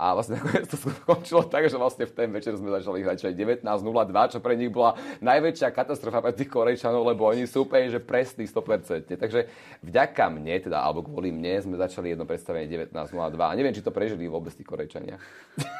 a 0.00 0.16
vlastne 0.16 0.40
nakoniec 0.40 0.64
to 0.64 0.80
skončilo 1.04 1.44
tak, 1.44 1.68
že 1.68 1.76
vlastne 1.76 2.08
v 2.08 2.12
ten 2.16 2.32
večer 2.32 2.56
sme 2.56 2.72
začali 2.72 3.04
hrať 3.04 3.36
19.02, 3.36 4.32
čo 4.32 4.38
pre 4.40 4.56
nich 4.56 4.72
bola 4.72 4.96
najväčšia 5.20 5.68
katastrofa 5.76 6.24
pre 6.24 6.32
tých 6.32 6.48
Korejčanov, 6.48 7.04
lebo 7.04 7.28
oni 7.28 7.44
sú 7.44 7.68
úplne, 7.68 7.92
že 7.92 8.00
presní 8.00 8.48
100%. 8.48 9.12
Takže 9.20 9.52
vďaka 9.84 10.24
mne, 10.32 10.56
teda, 10.64 10.80
alebo 10.80 11.04
kvôli 11.04 11.28
mne, 11.28 11.60
sme 11.60 11.76
začali 11.76 12.16
jedno 12.16 12.24
predstavenie 12.24 12.64
19.02. 12.88 13.36
A 13.36 13.52
neviem, 13.52 13.76
či 13.76 13.84
to 13.84 13.92
prežili 13.92 14.24
vôbec 14.24 14.56
tí 14.56 14.64
Korejčania. 14.64 15.20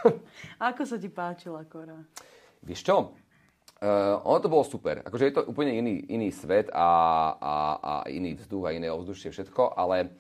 A 0.61 0.77
ako 0.77 0.85
sa 0.85 1.01
ti 1.01 1.09
páčila 1.09 1.65
Kora? 1.65 1.97
Vieš 2.61 2.81
čo? 2.85 2.97
Uh, 3.81 4.21
ono 4.29 4.45
to 4.45 4.53
bolo 4.53 4.61
super. 4.61 5.01
Akože 5.01 5.25
je 5.25 5.35
to 5.41 5.49
úplne 5.49 5.73
iný, 5.73 6.05
iný 6.13 6.29
svet 6.29 6.69
a, 6.69 6.85
a, 7.41 7.55
a 7.81 7.93
iný 8.13 8.37
vzduch 8.37 8.69
a 8.69 8.77
iné 8.77 8.93
ovzdušie, 8.93 9.33
všetko, 9.33 9.73
ale 9.73 10.13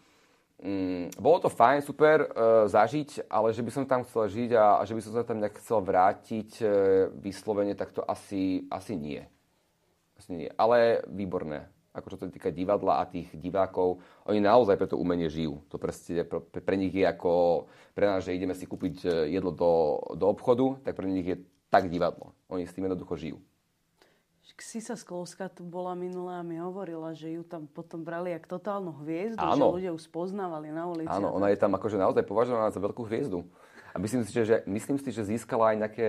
Mm, 0.61 1.09
bolo 1.17 1.41
to 1.41 1.49
fajn, 1.49 1.81
super 1.81 2.29
uh, 2.29 2.69
zažiť, 2.69 3.33
ale 3.33 3.57
že 3.57 3.65
by 3.65 3.71
som 3.73 3.85
tam 3.89 4.05
chcel 4.05 4.29
žiť 4.29 4.51
a, 4.61 4.77
a 4.77 4.83
že 4.85 4.93
by 4.93 5.01
som 5.01 5.13
sa 5.17 5.25
tam 5.25 5.41
nejak 5.41 5.57
chcel 5.57 5.81
vrátiť 5.81 6.51
uh, 6.61 6.69
vyslovene, 7.17 7.73
tak 7.73 7.97
to 7.97 8.05
asi, 8.05 8.69
asi 8.69 8.93
nie. 8.93 9.25
Asi 10.21 10.37
nie. 10.37 10.49
Ale 10.61 11.01
výborné. 11.09 11.65
Ako 11.91 12.13
čo 12.13 12.17
sa 12.21 12.31
týka 12.31 12.55
divadla 12.55 13.03
a 13.03 13.09
tých 13.09 13.33
divákov, 13.35 13.99
oni 14.29 14.39
naozaj 14.39 14.79
pre 14.79 14.87
to 14.87 15.01
umenie 15.01 15.27
žijú. 15.27 15.59
To 15.73 15.81
proste 15.81 16.23
pre, 16.23 16.39
pre 16.45 16.77
nich 16.79 16.95
je 16.95 17.03
ako 17.03 17.67
pre 17.97 18.07
nás, 18.07 18.23
že 18.23 18.37
ideme 18.37 18.55
si 18.55 18.63
kúpiť 18.63 18.97
e, 19.03 19.35
jedlo 19.35 19.51
do, 19.51 19.99
do 20.15 20.31
obchodu, 20.31 20.79
tak 20.87 20.95
pre 20.95 21.11
nich 21.11 21.27
je 21.27 21.43
tak 21.67 21.91
divadlo. 21.91 22.31
Oni 22.47 22.63
s 22.63 22.71
tým 22.71 22.87
jednoducho 22.87 23.19
žijú. 23.19 23.43
Sisa 24.61 24.95
Sklovská 24.97 25.49
tu 25.49 25.65
bola 25.65 25.97
minulá 25.97 26.41
a 26.41 26.47
mi 26.47 26.61
hovorila, 26.61 27.13
že 27.17 27.33
ju 27.35 27.43
tam 27.43 27.67
potom 27.67 28.05
brali 28.05 28.31
jak 28.37 28.47
totálnu 28.47 28.93
hviezdu, 29.03 29.41
Áno. 29.41 29.57
že 29.57 29.75
ľudia 29.81 29.91
ju 29.97 30.01
spoznávali 30.01 30.69
na 30.71 30.85
ulici. 30.87 31.11
Áno, 31.11 31.33
ona 31.35 31.51
je 31.51 31.59
tam 31.59 31.73
akože 31.75 31.97
naozaj 31.97 32.25
považovaná 32.29 32.69
za 32.71 32.79
veľkú 32.79 33.05
hviezdu. 33.09 33.45
A 33.91 33.99
myslím 33.99 34.23
si, 34.23 34.31
že, 34.31 34.63
myslím 34.71 35.03
si, 35.03 35.11
že 35.11 35.27
získala 35.27 35.75
aj 35.75 35.77
nejaké 35.83 36.09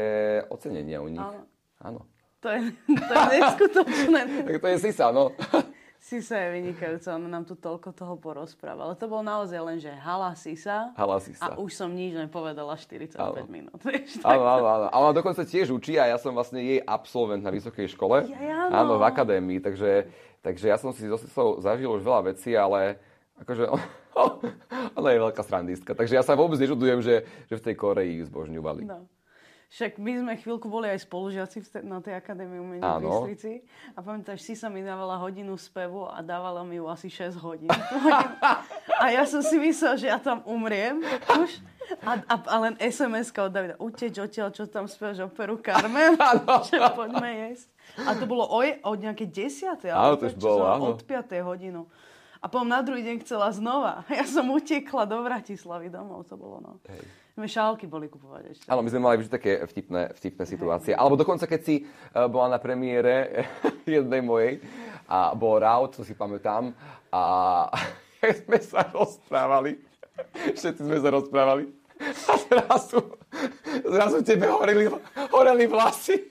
ocenenia 0.53 1.01
u 1.01 1.09
nich. 1.09 1.23
Áno. 1.23 1.41
Áno. 1.81 2.01
To 2.41 2.49
je, 2.49 2.73
to 2.89 3.13
je 3.13 3.25
neskutočné. 3.37 4.19
tak 4.45 4.55
to 4.61 4.67
je 4.69 4.77
Sisa, 4.81 5.09
no. 5.13 5.33
Sisa 6.01 6.33
je 6.33 6.49
vynikajúca, 6.57 7.13
ona 7.13 7.29
nám 7.29 7.45
tu 7.45 7.53
toľko 7.53 7.93
toho 7.93 8.17
porozpráva. 8.17 8.89
Ale 8.89 8.97
to 8.97 9.05
bol 9.05 9.21
naozaj 9.21 9.61
len, 9.61 9.77
že 9.77 9.93
hala 10.01 10.33
Sisa. 10.33 10.89
Hala 10.97 11.21
Sisa. 11.21 11.53
A 11.53 11.61
už 11.61 11.77
som 11.77 11.93
nič 11.93 12.17
nepovedala 12.17 12.73
45 12.73 13.21
áno. 13.21 13.45
minút. 13.45 13.77
áno, 14.25 14.43
áno, 14.49 14.65
áno. 14.65 14.85
A 14.89 14.95
ona 14.97 15.13
dokonca 15.13 15.45
tiež 15.45 15.69
učí 15.69 16.01
a 16.01 16.09
ja 16.09 16.17
som 16.17 16.33
vlastne 16.33 16.57
jej 16.57 16.81
absolvent 16.81 17.45
na 17.45 17.53
vysokej 17.53 17.93
škole. 17.93 18.25
Ja, 18.33 18.73
áno. 18.73 18.73
áno. 18.73 18.93
v 18.97 19.05
akadémii. 19.13 19.61
Takže, 19.61 20.09
takže 20.41 20.73
ja 20.73 20.81
som 20.81 20.89
si 20.89 21.05
so 21.05 21.21
Sisou 21.21 21.61
zažil 21.61 21.93
už 21.93 22.01
veľa 22.01 22.33
vecí, 22.33 22.57
ale 22.57 22.97
akože 23.45 23.69
ona 24.97 25.09
je 25.13 25.19
veľká 25.21 25.41
srandistka. 25.45 25.93
Takže 25.93 26.17
ja 26.17 26.25
sa 26.25 26.33
vôbec 26.33 26.57
nežudujem, 26.57 27.05
že, 27.05 27.29
že 27.45 27.61
v 27.61 27.65
tej 27.69 27.75
Koreji 27.77 28.25
zbožňovali. 28.25 28.89
No. 28.89 29.05
Však 29.71 30.03
my 30.03 30.11
sme 30.19 30.33
chvíľku 30.35 30.67
boli 30.67 30.91
aj 30.91 31.07
spolužiaci 31.07 31.63
na 31.87 32.03
tej 32.03 32.19
akadémii 32.19 32.59
umení 32.59 32.83
v 32.83 33.07
Bystrici. 33.07 33.51
A 33.95 34.03
pamätáš, 34.03 34.43
si 34.43 34.51
sa 34.51 34.67
mi 34.67 34.83
dávala 34.83 35.15
hodinu 35.15 35.55
spevu 35.55 36.11
a 36.11 36.19
dávala 36.19 36.67
mi 36.67 36.75
ju 36.75 36.91
asi 36.91 37.07
6 37.07 37.39
hodín. 37.39 37.71
a 39.03 39.05
ja 39.15 39.23
som 39.23 39.39
si 39.39 39.55
myslel, 39.55 39.95
že 39.95 40.11
ja 40.11 40.19
tam 40.19 40.43
umriem 40.43 40.99
už. 41.23 41.63
A, 42.03 42.19
a, 42.19 42.35
a 42.35 42.55
len 42.67 42.75
SMS-ka 42.83 43.47
od 43.47 43.51
Davida. 43.55 43.79
Uteč 43.79 44.19
odtiaľ, 44.19 44.51
čo 44.51 44.67
tam 44.67 44.91
spievaš 44.91 45.31
operu 45.31 45.55
Carmen. 45.63 46.19
že 46.67 46.75
poďme 46.91 47.31
jesť. 47.47 47.71
A 48.03 48.11
to 48.19 48.27
bolo 48.27 48.51
o, 48.51 48.59
o 48.67 48.91
nejaké 48.99 49.23
desiate. 49.23 49.87
Áno, 49.87 50.19
to 50.19 50.27
už 50.27 50.35
bolo. 50.35 50.67
Od 50.67 50.99
5. 50.99 51.31
hodinu. 51.47 51.87
A 52.43 52.51
potom 52.51 52.67
na 52.67 52.83
druhý 52.83 53.07
deň 53.07 53.23
chcela 53.23 53.47
znova. 53.55 54.03
Ja 54.19 54.27
som 54.27 54.51
utekla 54.51 55.07
do 55.07 55.23
Bratislavy 55.23 55.87
domov, 55.87 56.27
to 56.27 56.35
bolo 56.35 56.59
no. 56.59 56.75
Hej 56.91 57.21
sme 57.41 57.49
šálky 57.49 57.89
boli 57.89 58.05
kupovať 58.05 58.43
ešte. 58.53 58.65
Áno, 58.69 58.85
my 58.85 58.89
sme 58.93 59.01
mali 59.01 59.17
vždy 59.17 59.31
také 59.33 59.65
vtipné, 59.65 60.13
vtipné 60.13 60.45
situácie. 60.45 60.93
Alebo 60.93 61.17
dokonca, 61.17 61.49
keď 61.49 61.61
si 61.65 61.81
uh, 61.81 62.29
bola 62.29 62.53
na 62.53 62.59
premiére 62.61 63.49
jednej 63.89 64.21
mojej 64.21 64.61
a 65.09 65.33
bol 65.33 65.57
Raut, 65.57 65.97
to 65.97 66.05
si 66.05 66.13
pamätám, 66.13 66.69
a 67.09 67.21
sme 68.45 68.61
sa 68.61 68.85
rozprávali, 68.93 69.81
všetci 70.53 70.85
sme 70.85 71.01
sa 71.01 71.09
rozprávali, 71.09 71.65
a 72.01 72.33
zrazu, 72.45 73.17
zrazu 73.85 74.17
tebe 74.21 74.45
horeli, 74.45 74.89
horeli 75.33 75.65
vlasy. 75.65 76.30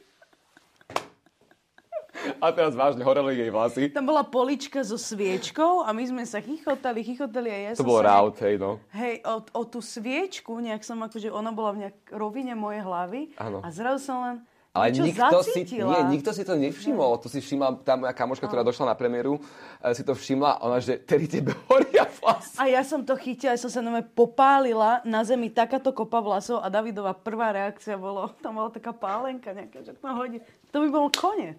A 2.40 2.52
teraz 2.52 2.76
vážne, 2.76 3.00
horeli 3.04 3.36
jej 3.40 3.50
vlasy. 3.52 3.82
Tam 3.92 4.04
bola 4.04 4.24
polička 4.24 4.84
so 4.84 5.00
sviečkou 5.00 5.84
a 5.84 5.90
my 5.92 6.04
sme 6.04 6.24
sa 6.28 6.40
chichotali, 6.44 7.00
chichotali 7.00 7.48
a 7.48 7.58
ja 7.58 7.70
To 7.76 7.86
bol 7.86 8.04
raut, 8.04 8.36
hej 8.44 8.60
no. 8.60 8.76
Hej, 8.92 9.24
o, 9.24 9.40
o, 9.40 9.60
tú 9.64 9.80
sviečku, 9.80 10.52
nejak 10.60 10.84
som 10.84 11.00
akože, 11.00 11.32
ona 11.32 11.52
bola 11.52 11.72
v 11.72 11.78
nejak 11.88 11.96
rovine 12.12 12.52
mojej 12.52 12.82
hlavy 12.84 13.20
ano. 13.40 13.64
a 13.64 13.68
zrazu 13.72 14.12
som 14.12 14.18
len 14.24 14.36
ale 14.70 14.94
Čo 14.94 15.02
nikto 15.02 15.38
si, 15.42 15.66
nie, 15.66 16.00
nikto 16.14 16.30
si 16.30 16.46
to 16.46 16.54
nevšimol. 16.54 17.18
To 17.18 17.26
si 17.26 17.42
všimla 17.42 17.82
tá 17.82 17.98
moja 17.98 18.14
kamoška, 18.14 18.46
ktorá 18.46 18.62
došla 18.62 18.94
na 18.94 18.96
premiéru, 18.96 19.42
eh, 19.82 19.90
si 19.98 20.06
to 20.06 20.14
všimla. 20.14 20.62
Ona, 20.62 20.78
že 20.78 20.94
tedy 21.02 21.26
tebe 21.26 21.50
horia 21.66 22.06
vlasy. 22.06 22.54
A 22.54 22.70
ja 22.70 22.86
som 22.86 23.02
to 23.02 23.18
chytila, 23.18 23.58
ja 23.58 23.58
som 23.58 23.66
sa 23.66 23.82
na 23.82 23.98
popálila 23.98 25.02
na 25.02 25.26
zemi 25.26 25.50
takáto 25.50 25.90
kopa 25.90 26.22
vlasov 26.22 26.62
a 26.62 26.70
Davidová 26.70 27.18
prvá 27.18 27.50
reakcia 27.50 27.98
bolo, 27.98 28.30
tam 28.38 28.62
bola 28.62 28.70
taká 28.70 28.94
pálenka 28.94 29.50
nejaká, 29.50 29.82
že 29.82 29.90
to 29.98 30.06
hodí. 30.06 30.38
To 30.70 30.86
by 30.86 30.88
bol 30.94 31.10
koniec. 31.10 31.58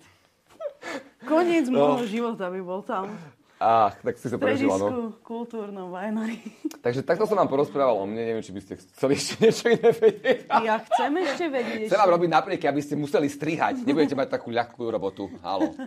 Koniec 1.26 1.69
no. 1.69 1.97
môjho 1.97 2.06
života 2.10 2.50
by 2.50 2.62
bol 2.62 2.82
tam. 2.82 3.13
Ach, 3.62 3.93
tak 4.02 4.17
si 4.17 4.26
sa 4.26 4.41
prežila, 4.41 4.74
no. 4.74 5.13
kultúrnom 5.21 5.93
Vajnori. 5.93 6.41
Takže 6.82 7.06
takto 7.06 7.30
som 7.30 7.38
vám 7.38 7.45
porozprával 7.45 7.93
o 7.93 8.10
mne, 8.10 8.34
neviem, 8.34 8.41
či 8.41 8.50
by 8.50 8.62
ste 8.65 8.74
chceli 8.82 9.13
ešte 9.21 9.34
niečo 9.38 9.65
iné 9.69 9.89
vedieť. 9.93 10.39
Ja 10.65 10.82
chcem 10.82 11.12
ešte 11.21 11.45
vedieť. 11.45 11.86
Chcem 11.86 12.02
vám 12.02 12.12
robiť 12.17 12.30
naprieky, 12.34 12.65
aby 12.65 12.82
ste 12.82 12.97
museli 12.97 13.30
strihať. 13.30 13.86
Nebudete 13.86 14.17
mať 14.17 14.34
takú 14.34 14.50
ľahkú 14.50 14.82
robotu. 14.89 15.30
Halo. 15.45 15.78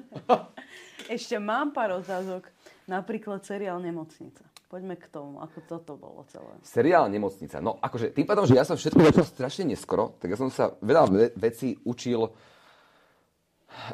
Ešte 1.18 1.34
mám 1.42 1.74
pár 1.74 1.98
otázok. 1.98 2.46
Napríklad 2.86 3.42
seriál 3.42 3.82
Nemocnica. 3.82 4.46
Poďme 4.70 4.94
k 4.94 5.10
tomu, 5.10 5.42
ako 5.42 5.58
toto 5.66 5.98
bolo 5.98 6.22
celé. 6.30 6.54
Seriál 6.62 7.10
Nemocnica. 7.10 7.58
No, 7.58 7.82
akože 7.82 8.14
tým 8.14 8.22
pádom, 8.22 8.46
že 8.46 8.54
ja 8.54 8.62
som 8.62 8.78
všetko 8.78 9.02
začal 9.10 9.26
strašne 9.26 9.74
neskoro, 9.74 10.14
tak 10.22 10.30
ja 10.30 10.38
som 10.38 10.46
sa 10.46 10.78
veľa 10.78 11.34
vecí 11.34 11.74
učil 11.82 12.30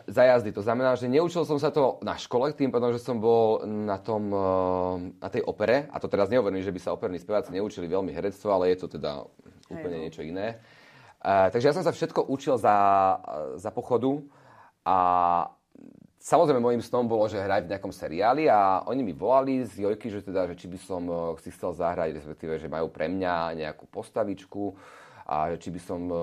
za 0.07 0.23
jazdy. 0.25 0.53
To 0.53 0.63
znamená, 0.63 0.95
že 0.97 1.11
neučil 1.11 1.45
som 1.45 1.59
sa 1.59 1.73
to 1.73 1.99
na 2.05 2.15
škole, 2.15 2.53
tým 2.53 2.71
pádom, 2.71 2.93
že 2.93 3.03
som 3.03 3.19
bol 3.19 3.65
na, 3.67 3.99
tom, 3.99 4.31
eh, 4.31 4.95
na 5.19 5.29
tej 5.29 5.43
opere. 5.45 5.89
A 5.91 5.99
to 5.99 6.09
teraz 6.09 6.29
nehovorím, 6.29 6.63
že 6.63 6.73
by 6.73 6.81
sa 6.81 6.95
operní 6.95 7.19
speváci 7.19 7.51
neučili 7.53 7.89
veľmi 7.89 8.13
herectvo, 8.13 8.53
ale 8.53 8.73
je 8.75 8.87
to 8.87 9.01
teda 9.01 9.25
úplne 9.71 9.97
Hej, 9.97 10.01
no. 10.01 10.05
niečo 10.07 10.23
iné. 10.27 10.59
Uh, 11.21 11.53
takže 11.53 11.69
ja 11.69 11.77
som 11.77 11.85
sa 11.85 11.93
všetko 11.93 12.33
učil 12.33 12.57
za, 12.57 12.73
za 13.61 13.69
pochodu 13.69 14.25
a 14.89 14.97
samozrejme 16.17 16.65
môjim 16.65 16.81
snom 16.81 17.05
bolo, 17.05 17.29
že 17.29 17.37
hrať 17.37 17.69
v 17.69 17.73
nejakom 17.77 17.93
seriáli 17.93 18.49
a 18.49 18.89
oni 18.89 19.05
mi 19.05 19.13
volali 19.13 19.61
z 19.69 19.85
Jojky, 19.85 20.09
že 20.09 20.25
teda, 20.25 20.49
že 20.49 20.57
či 20.57 20.65
by 20.65 20.79
som 20.81 21.03
eh, 21.05 21.17
si 21.45 21.53
chcel 21.53 21.77
zahrať, 21.77 22.17
respektíve, 22.17 22.57
že 22.57 22.73
majú 22.73 22.89
pre 22.89 23.13
mňa 23.13 23.53
nejakú 23.53 23.85
postavičku 23.93 24.77
a 25.31 25.55
či 25.55 25.71
by 25.71 25.79
som 25.79 26.11
e, 26.11 26.17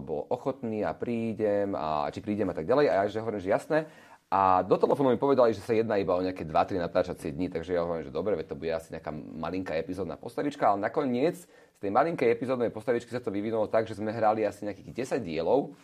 bol 0.00 0.24
ochotný 0.32 0.80
a 0.80 0.96
prídem 0.96 1.76
a 1.76 2.08
či 2.08 2.24
prídem 2.24 2.48
a 2.48 2.56
tak 2.56 2.64
ďalej. 2.64 2.88
A 2.88 2.92
ja 2.96 3.12
že 3.12 3.20
hovorím, 3.20 3.44
že 3.44 3.52
jasné. 3.52 3.78
A 4.32 4.64
do 4.64 4.80
telefónu 4.80 5.12
mi 5.12 5.20
povedali, 5.20 5.52
že 5.52 5.60
sa 5.60 5.76
jedná 5.76 6.00
iba 6.00 6.16
o 6.16 6.24
nejaké 6.24 6.48
2-3 6.48 6.80
natáčacie 6.80 7.36
dní, 7.36 7.52
takže 7.52 7.76
ja 7.76 7.84
hovorím, 7.84 8.08
že 8.08 8.10
dobre, 8.10 8.40
to 8.42 8.56
bude 8.56 8.72
asi 8.72 8.96
nejaká 8.96 9.12
malinká 9.12 9.76
epizódna 9.76 10.16
postavička, 10.16 10.74
ale 10.74 10.80
nakoniec 10.80 11.44
z 11.44 11.78
tej 11.78 11.92
malinkej 11.92 12.32
epizódnej 12.32 12.72
postavičky 12.72 13.12
sa 13.12 13.20
to 13.20 13.28
vyvinulo 13.28 13.68
tak, 13.68 13.84
že 13.84 14.00
sme 14.00 14.10
hrali 14.10 14.42
asi 14.42 14.64
nejakých 14.64 15.20
10 15.20 15.22
dielov 15.22 15.76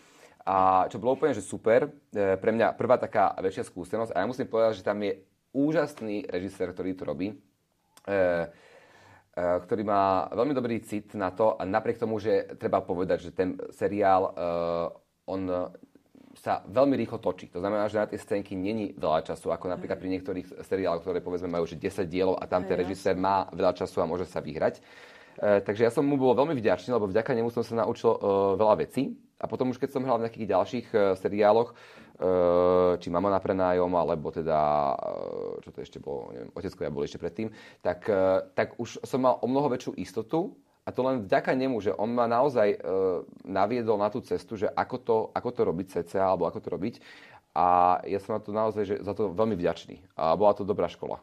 A 0.49 0.89
čo 0.89 0.97
bolo 0.97 1.21
úplne, 1.21 1.37
že 1.37 1.45
super, 1.45 1.93
e, 2.17 2.41
pre 2.41 2.51
mňa 2.57 2.73
prvá 2.81 2.97
taká 2.97 3.37
väčšia 3.39 3.69
skúsenosť. 3.69 4.17
A 4.17 4.25
ja 4.25 4.27
musím 4.27 4.49
povedať, 4.49 4.81
že 4.81 4.89
tam 4.89 4.99
je 5.05 5.21
úžasný 5.53 6.25
režisér, 6.33 6.73
ktorý 6.73 6.97
to 6.97 7.05
robí. 7.05 7.37
E, 8.09 8.49
ktorý 9.35 9.83
má 9.87 10.27
veľmi 10.35 10.55
dobrý 10.55 10.83
cit 10.83 11.15
na 11.15 11.31
to 11.31 11.55
a 11.55 11.63
napriek 11.63 12.03
tomu, 12.03 12.19
že 12.19 12.59
treba 12.59 12.83
povedať, 12.83 13.31
že 13.31 13.31
ten 13.31 13.55
seriál, 13.71 14.23
e, 14.27 14.33
on 15.31 15.71
sa 16.35 16.67
veľmi 16.67 16.99
rýchlo 16.99 17.23
točí. 17.23 17.47
To 17.55 17.63
znamená, 17.63 17.87
že 17.87 18.03
na 18.03 18.11
tie 18.11 18.19
scénky 18.19 18.59
není 18.59 18.91
veľa 18.99 19.31
času, 19.31 19.55
ako 19.55 19.71
napríklad 19.71 20.03
pri 20.03 20.11
niektorých 20.19 20.67
seriáloch, 20.67 21.07
ktoré 21.07 21.23
povedzme 21.23 21.47
majú 21.47 21.63
že 21.67 21.79
10 21.79 22.11
dielov 22.11 22.43
a 22.43 22.51
tam 22.51 22.67
ten 22.67 22.75
režisér 22.75 23.15
má 23.15 23.47
veľa 23.55 23.79
času 23.79 24.03
a 24.03 24.11
môže 24.11 24.27
sa 24.27 24.43
vyhrať. 24.43 24.83
E, 25.39 25.63
takže 25.63 25.87
ja 25.87 25.91
som 25.95 26.03
mu 26.03 26.19
bol 26.19 26.35
veľmi 26.35 26.59
vďačný, 26.59 26.91
lebo 26.91 27.07
vďaka 27.07 27.31
nemu 27.31 27.55
som 27.55 27.63
sa 27.63 27.87
naučil 27.87 28.19
veľa 28.59 28.83
vecí. 28.83 29.15
A 29.41 29.49
potom 29.49 29.73
už 29.73 29.81
keď 29.81 29.95
som 29.95 30.05
hral 30.05 30.21
v 30.21 30.29
nejakých 30.29 30.51
ďalších 30.53 30.87
seriáloch, 31.17 31.73
či 33.01 33.09
Mama 33.09 33.33
na 33.33 33.41
prenájom, 33.41 33.89
alebo 33.97 34.29
teda, 34.29 34.93
čo 35.65 35.73
to 35.73 35.81
ešte 35.81 35.97
bolo, 35.97 36.37
neviem, 36.37 36.53
Oteckovia 36.53 36.93
boli 36.93 37.09
ešte 37.09 37.17
predtým, 37.17 37.49
tak, 37.81 38.05
tak 38.53 38.77
už 38.77 39.01
som 39.09 39.25
mal 39.25 39.41
o 39.41 39.49
mnoho 39.49 39.73
väčšiu 39.73 39.97
istotu 39.97 40.53
a 40.85 40.93
to 40.93 41.01
len 41.01 41.25
vďaka 41.25 41.57
nemu, 41.57 41.81
že 41.81 41.97
on 41.97 42.13
ma 42.13 42.29
naozaj 42.29 42.77
naviedol 43.49 43.97
na 43.97 44.13
tú 44.13 44.21
cestu, 44.21 44.61
že 44.61 44.69
ako 44.69 44.97
to, 45.01 45.17
ako 45.33 45.49
to 45.49 45.61
robiť 45.65 45.87
CCA, 45.97 46.29
alebo 46.29 46.45
ako 46.45 46.61
to 46.61 46.69
robiť. 46.69 46.95
A 47.51 47.99
ja 48.07 48.23
som 48.23 48.39
na 48.39 48.41
to 48.45 48.55
naozaj 48.55 48.85
že 48.87 48.97
za 49.03 49.11
to 49.11 49.35
veľmi 49.35 49.59
vďačný. 49.59 49.99
A 50.15 50.39
bola 50.39 50.55
to 50.55 50.63
dobrá 50.63 50.87
škola. 50.87 51.19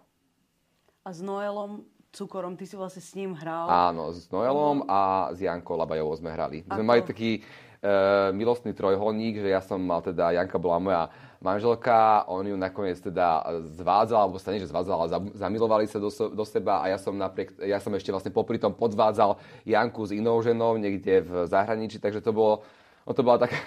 A 1.07 1.15
s 1.15 1.23
Noelom 1.23 1.87
Cukorom, 2.11 2.59
ty 2.59 2.67
si 2.67 2.75
vlastne 2.75 2.99
s 2.99 3.15
ním 3.15 3.31
hral? 3.31 3.69
Áno, 3.69 4.11
s 4.11 4.27
Noelom 4.27 4.83
a 4.91 5.31
s 5.31 5.39
Jankou 5.39 5.79
Labajovou 5.79 6.17
sme 6.19 6.33
hrali. 6.33 6.67
My 6.67 6.71
sme 6.75 6.85
mali 6.87 7.01
taký, 7.05 7.45
milostný 8.33 8.73
trojholník, 8.73 9.37
že 9.37 9.53
ja 9.53 9.61
som 9.61 9.77
mal 9.77 10.01
teda, 10.01 10.33
Janka 10.33 10.57
bola 10.57 10.77
moja 10.81 11.01
manželka, 11.37 12.25
on 12.25 12.49
ju 12.49 12.57
nakoniec 12.57 12.97
teda 12.97 13.45
zvádzal, 13.77 14.19
alebo 14.25 14.41
sa 14.41 14.49
nie, 14.49 14.61
že 14.61 14.73
zvádzal, 14.73 14.97
ale 14.97 15.09
zamilovali 15.37 15.85
sa 15.85 16.01
do, 16.01 16.09
do 16.09 16.45
seba 16.45 16.81
a 16.81 16.89
ja 16.89 16.97
som, 16.97 17.13
napriek, 17.13 17.53
ja 17.61 17.77
som 17.77 17.93
ešte 17.93 18.09
vlastne 18.09 18.33
popri 18.33 18.57
tom 18.57 18.73
podvádzal 18.73 19.37
Janku 19.61 20.09
s 20.09 20.11
inou 20.17 20.41
ženou 20.41 20.81
niekde 20.81 21.21
v 21.21 21.45
zahraničí, 21.45 22.01
takže 22.01 22.25
to 22.25 22.33
bolo, 22.33 22.65
no 23.05 23.13
to 23.13 23.21
bola 23.21 23.45
taká, 23.45 23.61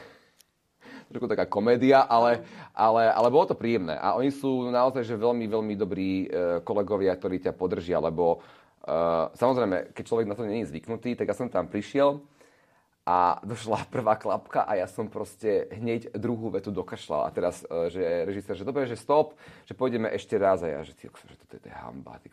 trošku 1.14 1.30
taká 1.30 1.46
komédia, 1.46 2.02
ale, 2.10 2.42
ale, 2.74 3.06
ale 3.06 3.28
bolo 3.30 3.46
to 3.46 3.54
príjemné. 3.54 3.94
A 3.94 4.18
oni 4.18 4.34
sú 4.34 4.66
naozaj 4.66 5.06
že 5.06 5.14
veľmi, 5.14 5.46
veľmi 5.46 5.74
dobrí 5.78 6.26
e, 6.26 6.58
kolegovia, 6.66 7.14
ktorí 7.14 7.38
ťa 7.38 7.54
podržia, 7.54 8.02
lebo 8.02 8.42
Uh, 8.80 9.28
samozrejme, 9.36 9.92
keď 9.92 10.04
človek 10.08 10.24
na 10.24 10.32
to 10.32 10.48
je 10.48 10.64
zvyknutý, 10.72 11.12
tak 11.12 11.28
ja 11.28 11.36
som 11.36 11.52
tam 11.52 11.68
prišiel 11.68 12.16
a 13.08 13.40
došla 13.42 13.88
prvá 13.88 14.16
klapka 14.20 14.62
a 14.68 14.76
ja 14.76 14.84
som 14.84 15.08
proste 15.08 15.66
hneď 15.72 16.12
druhú 16.14 16.52
vetu 16.52 16.68
dokašľal. 16.68 17.26
A 17.26 17.30
teraz, 17.32 17.64
e, 17.64 17.88
že 17.88 18.02
režisér, 18.28 18.54
že 18.60 18.68
dobre, 18.68 18.84
že 18.84 19.00
stop, 19.00 19.34
že 19.64 19.72
pôjdeme 19.72 20.06
ešte 20.12 20.36
raz. 20.36 20.60
A 20.62 20.68
ja, 20.68 20.80
že, 20.84 20.92
ty, 20.92 21.08
že 21.08 21.36
toto 21.40 21.56
je 21.56 21.72
hamba, 21.72 22.20
ty, 22.20 22.28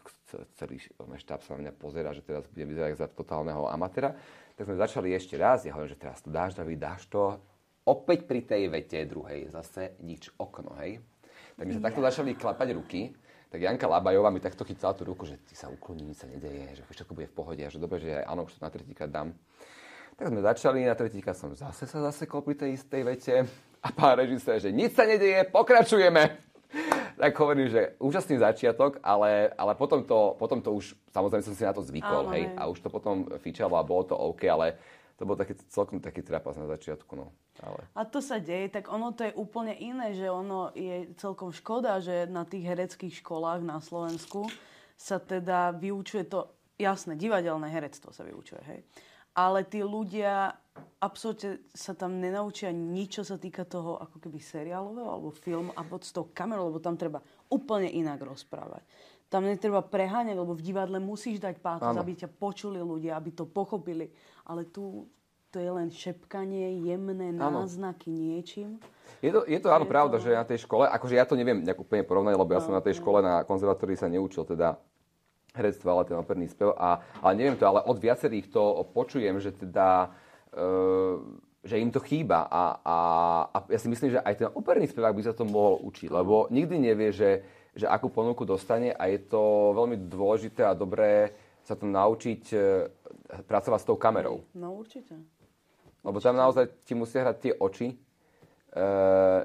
celý 0.60 0.78
štáb 1.18 1.40
sa 1.42 1.56
na 1.56 1.68
mňa 1.68 1.74
pozera, 1.80 2.12
že 2.12 2.22
teraz 2.22 2.46
bude 2.52 2.68
vyzerať 2.68 3.00
za 3.00 3.08
totálneho 3.08 3.66
amatéra. 3.72 4.14
Tak 4.60 4.68
sme 4.68 4.76
začali 4.76 5.14
ešte 5.16 5.40
raz, 5.40 5.64
ja 5.64 5.74
hovorím, 5.78 5.94
že 5.96 6.02
teraz 6.02 6.20
to 6.20 6.30
dáš, 6.34 6.58
David, 6.58 6.82
dáš 6.82 7.08
to. 7.08 7.40
Opäť 7.88 8.28
pri 8.28 8.44
tej 8.44 8.68
vete 8.68 9.00
druhej 9.08 9.48
zase 9.48 9.96
nič 10.04 10.36
okno, 10.36 10.76
hej. 10.84 11.00
Tak 11.56 11.64
my 11.64 11.74
sa 11.74 11.82
takto 11.82 12.02
začali 12.04 12.36
klapať 12.36 12.76
ruky 12.76 13.16
tak 13.48 13.64
Janka 13.64 13.88
Labajová 13.88 14.28
mi 14.28 14.44
takto 14.44 14.68
chytala 14.68 14.92
tú 14.92 15.08
ruku, 15.08 15.24
že 15.24 15.40
ty 15.48 15.56
sa 15.56 15.72
ukloní, 15.72 16.12
nič 16.12 16.20
sa 16.20 16.28
nedeje, 16.28 16.76
že 16.76 16.84
všetko 16.84 17.16
bude 17.16 17.32
v 17.32 17.36
pohode 17.36 17.64
a 17.64 17.72
že 17.72 17.80
dobre, 17.80 18.04
že 18.04 18.20
áno, 18.28 18.44
už 18.44 18.60
to 18.60 18.64
na 18.64 18.68
tretíkrát 18.68 19.08
dám. 19.08 19.32
Tak 20.18 20.34
sme 20.34 20.42
začali, 20.42 20.82
na 20.82 20.98
tretíka 20.98 21.30
som 21.38 21.54
zase 21.54 21.86
sa 21.86 22.02
zasekol 22.10 22.42
pri 22.42 22.58
tej 22.58 22.74
istej 22.74 23.02
vete 23.06 23.36
a 23.86 23.88
pán 23.94 24.18
režisér, 24.18 24.58
že 24.58 24.74
nič 24.74 24.98
sa 24.98 25.06
nedeje, 25.06 25.46
pokračujeme. 25.54 26.42
tak 27.22 27.38
hovorím, 27.38 27.70
že 27.70 27.94
úžasný 28.02 28.42
začiatok, 28.42 28.98
ale, 29.06 29.54
ale 29.54 29.78
potom, 29.78 30.02
to, 30.02 30.34
potom 30.42 30.58
to 30.58 30.74
už, 30.74 30.98
samozrejme 31.14 31.46
som 31.46 31.54
si 31.54 31.62
na 31.62 31.70
to 31.70 31.86
zvykol, 31.86 32.34
hej, 32.34 32.50
a 32.58 32.66
už 32.66 32.82
to 32.82 32.90
potom 32.90 33.30
fičalo 33.38 33.78
a 33.78 33.86
bolo 33.86 34.10
to 34.10 34.18
OK, 34.18 34.42
ale 34.50 34.82
to 35.22 35.26
bol 35.26 35.38
taký, 35.38 35.54
celkom 35.70 36.02
taký 36.02 36.26
trapas 36.26 36.58
na 36.58 36.66
začiatku, 36.66 37.14
no. 37.14 37.30
Ale... 37.62 37.86
A 37.94 38.02
to 38.02 38.18
sa 38.18 38.42
deje, 38.42 38.74
tak 38.74 38.90
ono 38.90 39.14
to 39.14 39.22
je 39.22 39.38
úplne 39.38 39.78
iné, 39.78 40.18
že 40.18 40.26
ono 40.34 40.74
je 40.74 41.14
celkom 41.22 41.54
škoda, 41.54 42.02
že 42.02 42.26
na 42.26 42.42
tých 42.42 42.66
hereckých 42.66 43.22
školách 43.22 43.62
na 43.62 43.78
Slovensku 43.82 44.50
sa 44.98 45.22
teda 45.22 45.78
vyučuje 45.78 46.26
to, 46.26 46.50
jasné, 46.82 47.14
divadelné 47.14 47.70
herectvo 47.70 48.10
sa 48.10 48.26
vyučuje, 48.26 48.62
hej 48.66 48.82
ale 49.38 49.62
tí 49.62 49.86
ľudia 49.86 50.58
absolútne 50.98 51.62
sa 51.70 51.94
tam 51.94 52.18
nenaučia 52.18 52.74
nič, 52.74 53.22
čo 53.22 53.24
sa 53.24 53.38
týka 53.38 53.70
toho 53.70 54.02
ako 54.02 54.18
keby 54.18 54.42
seriálového 54.42 55.06
alebo 55.06 55.30
filmu 55.30 55.70
a 55.78 55.86
pod 55.86 56.02
tou 56.10 56.26
kamerou, 56.34 56.74
lebo 56.74 56.82
tam 56.82 56.98
treba 56.98 57.22
úplne 57.54 57.86
inak 57.86 58.18
rozprávať. 58.26 58.82
Tam 59.30 59.46
netreba 59.46 59.84
preháňať, 59.86 60.40
lebo 60.40 60.58
v 60.58 60.66
divadle 60.66 60.98
musíš 60.98 61.38
dať 61.38 61.60
pátos, 61.62 61.94
aby 61.94 62.18
ťa 62.18 62.32
počuli 62.32 62.80
ľudia, 62.82 63.14
aby 63.14 63.36
to 63.36 63.46
pochopili. 63.46 64.10
Ale 64.48 64.66
tu 64.66 65.06
to 65.48 65.64
je 65.64 65.72
len 65.72 65.88
šepkanie, 65.88 66.84
jemné 66.84 67.32
náznaky 67.32 68.12
ano. 68.12 68.20
niečím. 68.20 68.70
Je 69.24 69.32
to, 69.32 69.48
je 69.48 69.60
to 69.64 69.72
áno, 69.72 69.88
pravda, 69.88 70.20
to... 70.20 70.28
že 70.28 70.36
na 70.36 70.44
tej 70.44 70.68
škole, 70.68 70.84
akože 70.86 71.16
ja 71.16 71.24
to 71.24 71.40
neviem 71.40 71.64
nejak 71.64 71.80
úplne 71.80 72.04
porovnať, 72.04 72.36
lebo 72.36 72.52
ja 72.52 72.62
som 72.62 72.76
na 72.76 72.84
tej 72.84 73.00
škole 73.00 73.24
na 73.24 73.48
konzervatórii 73.48 73.96
sa 73.96 74.12
neučil 74.12 74.44
teda 74.44 74.76
herectvo, 75.58 75.90
ale 75.90 76.06
ten 76.06 76.18
operný 76.18 76.48
spev. 76.48 76.78
A, 76.78 77.02
ale 77.26 77.34
neviem 77.34 77.58
to, 77.58 77.66
ale 77.66 77.82
od 77.82 77.98
viacerých 77.98 78.54
to 78.54 78.86
počujem, 78.94 79.42
že 79.42 79.52
teda... 79.58 80.14
E, 80.54 81.46
že 81.68 81.84
im 81.84 81.92
to 81.92 82.00
chýba 82.00 82.48
a, 82.48 82.80
a, 82.80 82.98
a 83.52 83.58
ja 83.68 83.76
si 83.76 83.92
myslím, 83.92 84.16
že 84.16 84.24
aj 84.24 84.34
ten 84.40 84.48
operný 84.48 84.88
spevák 84.88 85.12
by 85.12 85.24
sa 85.28 85.36
to 85.36 85.44
mohol 85.44 85.84
učiť, 85.84 86.08
lebo 86.08 86.48
nikdy 86.48 86.80
nevie, 86.80 87.12
že, 87.12 87.44
že 87.76 87.84
akú 87.84 88.08
ponuku 88.08 88.48
dostane 88.48 88.96
a 88.96 89.12
je 89.12 89.28
to 89.28 89.76
veľmi 89.76 90.08
dôležité 90.08 90.64
a 90.64 90.78
dobré 90.78 91.36
sa 91.68 91.76
to 91.76 91.84
naučiť 91.84 92.42
e, 92.56 92.58
pracovať 93.44 93.80
s 93.84 93.88
tou 93.90 94.00
kamerou. 94.00 94.48
No 94.56 94.80
určite. 94.80 95.20
Lebo 96.08 96.24
tam 96.24 96.40
naozaj 96.40 96.88
ti 96.88 96.96
musia 96.96 97.28
hrať 97.28 97.38
tie 97.44 97.54
oči, 97.60 97.92
e, 97.92 97.96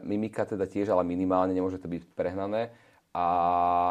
mimika 0.06 0.46
teda 0.46 0.70
tiež, 0.70 0.94
ale 0.94 1.02
minimálne, 1.02 1.50
nemôže 1.50 1.82
to 1.82 1.90
byť 1.90 2.06
prehnané 2.14 2.70
a, 3.12 3.26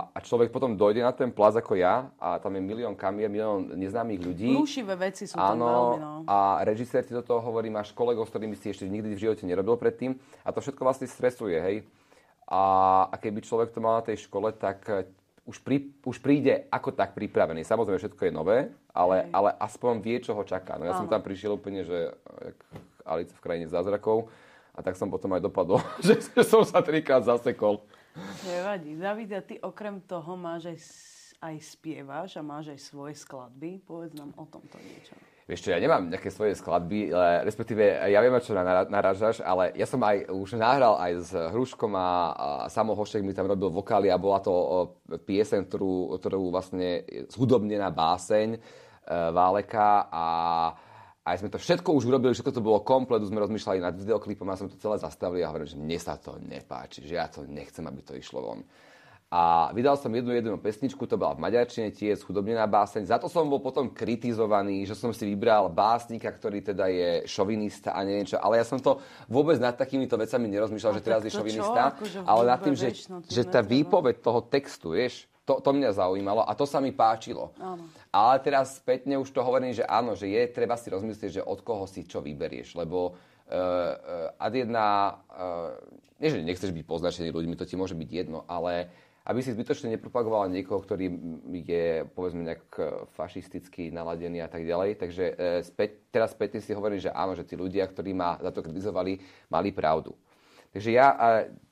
a 0.10 0.18
človek 0.18 0.50
potom 0.50 0.74
dojde 0.74 1.06
na 1.06 1.14
ten 1.14 1.30
plaz 1.30 1.54
ako 1.54 1.78
ja 1.78 2.10
a 2.18 2.42
tam 2.42 2.58
je 2.58 2.62
milión 2.66 2.98
kamier, 2.98 3.30
milión 3.30 3.70
neznámych 3.78 4.18
ľudí. 4.18 4.50
Rúšivé 4.50 4.98
veci 4.98 5.30
sú 5.30 5.38
tam 5.38 5.62
veľmi, 5.62 5.98
no. 6.02 6.26
A 6.26 6.66
režisér 6.66 7.06
ti 7.06 7.14
do 7.14 7.22
toho 7.22 7.38
hovorí, 7.38 7.70
máš 7.70 7.94
kolegov, 7.94 8.26
s 8.26 8.34
ktorými 8.34 8.58
si 8.58 8.74
ešte 8.74 8.90
nikdy 8.90 9.14
v 9.14 9.22
živote 9.30 9.46
nerobil 9.46 9.78
predtým 9.78 10.18
a 10.42 10.50
to 10.50 10.58
všetko 10.58 10.82
vlastne 10.82 11.06
stresuje, 11.06 11.54
hej. 11.54 11.78
A, 12.50 12.62
a 13.14 13.16
keby 13.22 13.46
človek 13.46 13.70
to 13.70 13.80
mal 13.80 14.02
na 14.02 14.04
tej 14.04 14.26
škole, 14.26 14.50
tak 14.58 14.84
eh, 14.90 15.06
už, 15.46 15.62
pri, 15.62 15.94
už 16.02 16.18
príde 16.18 16.66
ako 16.74 16.90
tak 16.90 17.14
pripravený. 17.14 17.62
Samozrejme, 17.62 18.02
všetko 18.02 18.26
je 18.26 18.34
nové, 18.34 18.58
ale, 18.90 19.30
ale 19.30 19.54
aspoň 19.62 20.02
vie, 20.02 20.18
čo 20.18 20.34
ho 20.34 20.42
čaká. 20.42 20.82
No 20.82 20.90
ja 20.90 20.98
Aha. 20.98 21.02
som 21.02 21.06
tam 21.06 21.22
prišiel 21.22 21.62
úplne, 21.62 21.86
že 21.86 22.10
jak 22.42 22.58
Alice 23.06 23.38
v 23.38 23.44
krajine 23.46 23.70
zázrakov 23.70 24.34
a 24.74 24.82
tak 24.82 24.98
som 24.98 25.14
potom 25.14 25.30
aj 25.38 25.46
dopadol, 25.46 25.78
že 26.06 26.18
som 26.42 26.66
sa 26.66 26.82
trikrát 26.82 27.22
zasekol. 27.22 27.86
Nevadí. 28.45 29.00
David, 29.00 29.30
a 29.34 29.41
ty 29.41 29.56
okrem 29.62 30.04
toho 30.04 30.36
máš 30.36 30.67
aj, 30.67 30.80
aj 31.52 31.56
spievaš 31.63 32.36
a 32.36 32.41
máš 32.43 32.76
aj 32.76 32.80
svoje 32.80 33.15
skladby. 33.15 33.80
Povedz 33.88 34.15
nám 34.19 34.36
o 34.36 34.45
tomto 34.47 34.76
niečo. 34.84 35.15
Vieš 35.50 35.67
čo, 35.67 35.74
ja 35.76 35.84
nemám 35.84 36.08
nejaké 36.08 36.32
svoje 36.32 36.56
skladby, 36.56 37.12
ale, 37.12 37.43
respektíve 37.43 37.84
ja 37.84 38.24
viem, 38.24 38.39
čo 38.39 38.56
narážaš, 38.88 39.43
ale 39.43 39.76
ja 39.76 39.84
som 39.84 40.00
aj 40.00 40.32
už 40.32 40.56
nahral 40.56 40.95
aj 40.95 41.12
s 41.28 41.32
Hruškom 41.34 41.91
a, 41.91 42.08
a 42.32 42.47
Samo 42.71 42.95
Hošek 42.95 43.19
mi 43.19 43.36
tam 43.36 43.52
robil 43.52 43.67
vokály 43.67 44.08
a 44.08 44.21
bola 44.21 44.39
to 44.39 44.54
piesen, 45.28 45.67
ktorú, 45.67 46.15
ktorú 46.24 46.56
vlastne 46.56 47.04
zhudobnená 47.36 47.91
báseň 47.91 48.56
e, 48.56 48.60
Váleka 49.36 50.08
a 50.08 50.26
a 51.22 51.38
sme 51.38 51.54
to 51.54 51.62
všetko 51.62 51.94
už 51.94 52.10
urobili, 52.10 52.34
všetko 52.34 52.50
to 52.50 52.66
bolo 52.66 52.82
komplet, 52.82 53.22
sme 53.22 53.46
rozmýšľali 53.46 53.78
nad 53.78 53.94
videoklipom 53.94 54.50
a 54.50 54.58
sme 54.58 54.74
to 54.74 54.82
celé 54.82 54.98
zastavili 54.98 55.46
a 55.46 55.54
hovorím, 55.54 55.70
že 55.70 55.78
mne 55.78 56.00
sa 56.02 56.18
to 56.18 56.42
nepáči, 56.42 57.06
že 57.06 57.14
ja 57.14 57.30
to 57.30 57.46
nechcem, 57.46 57.86
aby 57.86 58.02
to 58.02 58.18
išlo 58.18 58.42
von. 58.42 58.66
A 59.32 59.72
vydal 59.72 59.96
som 59.96 60.12
jednu 60.12 60.36
jednu 60.36 60.60
pesničku, 60.60 61.08
to 61.08 61.16
bola 61.16 61.32
v 61.40 61.48
maďarčine, 61.48 61.96
tiež 61.96 62.20
schudobnená 62.20 62.68
báseň. 62.68 63.08
Za 63.08 63.16
to 63.16 63.32
som 63.32 63.48
bol 63.48 63.64
potom 63.64 63.88
kritizovaný, 63.88 64.84
že 64.84 64.92
som 64.92 65.16
si 65.16 65.24
vybral 65.24 65.72
básnika, 65.72 66.28
ktorý 66.28 66.60
teda 66.60 66.92
je 66.92 67.24
šovinista 67.32 67.96
a 67.96 68.04
neviem 68.04 68.28
čo. 68.28 68.36
Ale 68.44 68.60
ja 68.60 68.68
som 68.68 68.76
to 68.84 69.00
vôbec 69.32 69.56
nad 69.56 69.72
takýmito 69.72 70.20
vecami 70.20 70.52
nerozmýšľal, 70.52 71.00
že 71.00 71.06
teraz 71.06 71.24
je 71.24 71.32
šovinista. 71.32 71.96
Akože 71.96 72.28
ale 72.28 72.44
nad 72.44 72.60
tým, 72.60 72.76
že, 72.76 72.92
že 73.32 73.48
tá 73.48 73.64
výpoveď 73.64 74.20
toho 74.20 74.44
textu, 74.44 75.00
vieš, 75.00 75.31
to, 75.46 75.58
to 75.60 75.70
mňa 75.74 75.98
zaujímalo 75.98 76.46
a 76.46 76.54
to 76.54 76.70
sa 76.70 76.78
mi 76.78 76.94
páčilo. 76.94 77.52
Áno. 77.58 77.90
Ale 78.14 78.38
teraz 78.46 78.78
spätne 78.78 79.18
už 79.18 79.30
to 79.34 79.42
hovorím, 79.42 79.74
že 79.74 79.86
áno, 79.86 80.14
že 80.14 80.30
je 80.30 80.42
treba 80.54 80.78
si 80.78 80.94
rozmyslieť, 80.94 81.42
že 81.42 81.46
od 81.46 81.66
koho 81.66 81.90
si 81.90 82.06
čo 82.06 82.22
vyberieš, 82.22 82.78
lebo 82.78 83.18
uh, 83.18 84.38
ad 84.38 84.54
jedna, 84.54 85.18
uh, 85.34 85.74
nie 86.22 86.30
že 86.30 86.46
nechceš 86.46 86.72
byť 86.72 86.86
poznačený 86.86 87.34
ľuďmi, 87.34 87.58
to 87.58 87.66
ti 87.66 87.74
môže 87.74 87.98
byť 87.98 88.10
jedno, 88.14 88.46
ale, 88.46 88.94
aby 89.26 89.42
si 89.42 89.50
zbytočne 89.50 89.98
nepropagovala 89.98 90.54
niekoho, 90.54 90.78
ktorý 90.78 91.10
je 91.50 92.06
povedzme 92.14 92.46
nejak 92.46 92.66
fašisticky 93.18 93.90
naladený 93.90 94.46
a 94.46 94.50
tak 94.50 94.62
ďalej. 94.62 95.02
Takže 95.02 95.26
e, 95.26 95.34
späť, 95.66 96.14
teraz 96.14 96.38
späť 96.38 96.62
si 96.62 96.78
hovorím, 96.78 97.02
že 97.02 97.10
áno, 97.10 97.34
že 97.34 97.46
tí 97.46 97.58
ľudia, 97.58 97.90
ktorí 97.90 98.14
ma 98.14 98.38
za 98.38 98.54
to 98.54 98.62
kritizovali, 98.62 99.18
mali 99.50 99.70
pravdu. 99.74 100.14
Takže 100.72 100.90
ja 100.96 101.08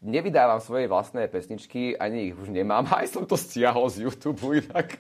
nevydávam 0.04 0.60
svoje 0.60 0.92
vlastné 0.92 1.32
pesničky, 1.32 1.96
ani 1.96 2.32
ich 2.32 2.36
už 2.36 2.52
nemám, 2.52 2.84
aj 3.00 3.08
som 3.08 3.24
to 3.24 3.40
stiahol 3.40 3.88
z 3.88 4.04
YouTube 4.04 4.44
inak. 4.52 5.00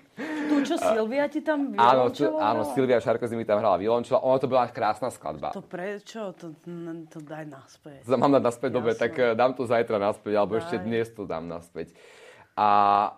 Tu, 0.50 0.56
čo 0.66 0.80
Silvia 0.80 1.28
ti 1.28 1.44
tam 1.44 1.76
Áno, 1.76 2.08
tu, 2.10 2.26
áno 2.40 2.64
Silvia 2.72 3.04
Šarkozy 3.04 3.36
mi 3.36 3.44
tam 3.44 3.60
hrala 3.60 3.76
violončela. 3.76 4.24
Ono 4.24 4.40
to 4.40 4.48
bola 4.48 4.72
krásna 4.72 5.12
skladba. 5.12 5.52
To 5.52 5.62
prečo? 5.62 6.32
To, 6.32 6.56
to 7.12 7.20
daj 7.22 7.46
naspäť. 7.46 8.08
Mám 8.08 8.40
dať 8.40 8.44
naspäť, 8.44 8.72
dobre, 8.72 8.92
tak 8.96 9.14
dám 9.36 9.52
to 9.54 9.68
zajtra 9.68 10.00
naspäť, 10.00 10.34
alebo 10.40 10.58
daj. 10.58 10.62
ešte 10.64 10.76
dnes 10.80 11.08
to 11.12 11.28
dám 11.28 11.46
naspäť. 11.46 11.92
A, 12.60 12.68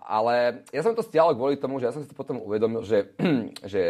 ale 0.06 0.66
ja 0.70 0.82
som 0.86 0.94
to 0.94 1.02
stiahol 1.02 1.34
kvôli 1.34 1.58
tomu, 1.58 1.82
že 1.82 1.90
ja 1.90 1.94
som 1.94 2.02
si 2.02 2.10
to 2.10 2.14
potom 2.14 2.38
uvedomil, 2.42 2.86
že, 2.86 3.10
že 3.72 3.82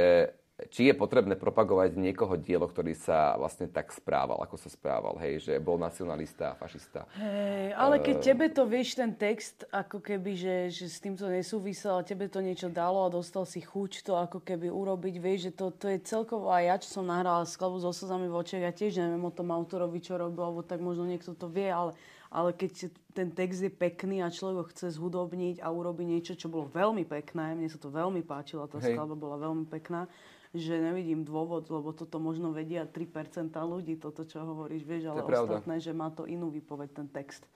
či 0.68 0.90
je 0.90 0.94
potrebné 0.94 1.34
propagovať 1.34 1.96
niekoho 1.96 2.38
dielo, 2.38 2.68
ktorý 2.68 2.94
sa 2.94 3.34
vlastne 3.40 3.66
tak 3.66 3.90
správal, 3.90 4.38
ako 4.44 4.56
sa 4.60 4.68
správal, 4.68 5.16
hej, 5.18 5.42
že 5.42 5.54
bol 5.58 5.80
nacionalista, 5.80 6.54
fašista. 6.60 7.08
Hej, 7.16 7.74
ale 7.74 7.98
keď 7.98 8.16
uh, 8.20 8.24
tebe 8.28 8.46
to, 8.52 8.62
vieš, 8.68 8.94
ten 9.00 9.16
text, 9.16 9.64
ako 9.72 9.98
keby, 9.98 10.36
že, 10.36 10.56
že 10.70 10.86
s 10.86 11.00
týmto 11.00 11.26
nesúvisel, 11.26 11.98
a 11.98 12.06
tebe 12.06 12.28
to 12.28 12.38
niečo 12.44 12.68
dalo 12.68 13.08
a 13.08 13.12
dostal 13.12 13.48
si 13.48 13.64
chuť 13.64 14.06
to 14.06 14.12
ako 14.14 14.44
keby 14.44 14.68
urobiť, 14.68 15.14
vieš, 15.18 15.40
že 15.48 15.52
to, 15.56 15.66
to 15.72 15.86
je 15.90 15.98
celkovo 16.04 16.52
aj 16.52 16.62
ja, 16.62 16.74
čo 16.78 17.00
som 17.00 17.04
nahrala 17.08 17.48
skladbu 17.48 17.82
so 17.82 17.90
slzami 17.90 18.28
v 18.28 18.38
očiach, 18.38 18.62
ja 18.62 18.72
tiež 18.74 19.00
neviem 19.00 19.24
o 19.24 19.32
tom 19.32 19.50
autorovi, 19.50 19.98
čo 19.98 20.20
robil, 20.20 20.44
alebo 20.44 20.62
tak 20.62 20.78
možno 20.78 21.08
niekto 21.08 21.34
to 21.34 21.48
vie, 21.48 21.72
ale 21.72 21.96
ale 22.32 22.56
keď 22.56 22.88
ten 23.12 23.28
text 23.28 23.60
je 23.60 23.68
pekný 23.68 24.24
a 24.24 24.32
človek 24.32 24.56
ho 24.56 24.70
chce 24.72 24.96
zhudobniť 24.96 25.60
a 25.60 25.68
urobiť 25.68 26.06
niečo, 26.08 26.32
čo 26.32 26.48
bolo 26.48 26.64
veľmi 26.72 27.04
pekné, 27.04 27.52
mne 27.52 27.68
sa 27.68 27.76
to 27.76 27.92
veľmi 27.92 28.24
páčilo, 28.24 28.64
tá 28.64 28.80
Hej. 28.80 28.96
skladba 28.96 29.12
bola 29.12 29.36
veľmi 29.36 29.68
pekná, 29.68 30.08
že 30.52 30.76
nevidím 30.76 31.24
dôvod, 31.24 31.64
lebo 31.72 31.96
toto 31.96 32.20
možno 32.20 32.52
vedia 32.52 32.84
3% 32.84 33.56
ľudí, 33.56 33.96
toto, 33.96 34.28
čo 34.28 34.44
hovoríš, 34.44 34.84
vieš, 34.84 35.08
ale 35.08 35.24
ostatné, 35.24 35.80
že 35.80 35.96
má 35.96 36.12
to 36.12 36.28
inú 36.28 36.52
výpoveď, 36.52 36.92
ten 36.92 37.08
text. 37.08 37.48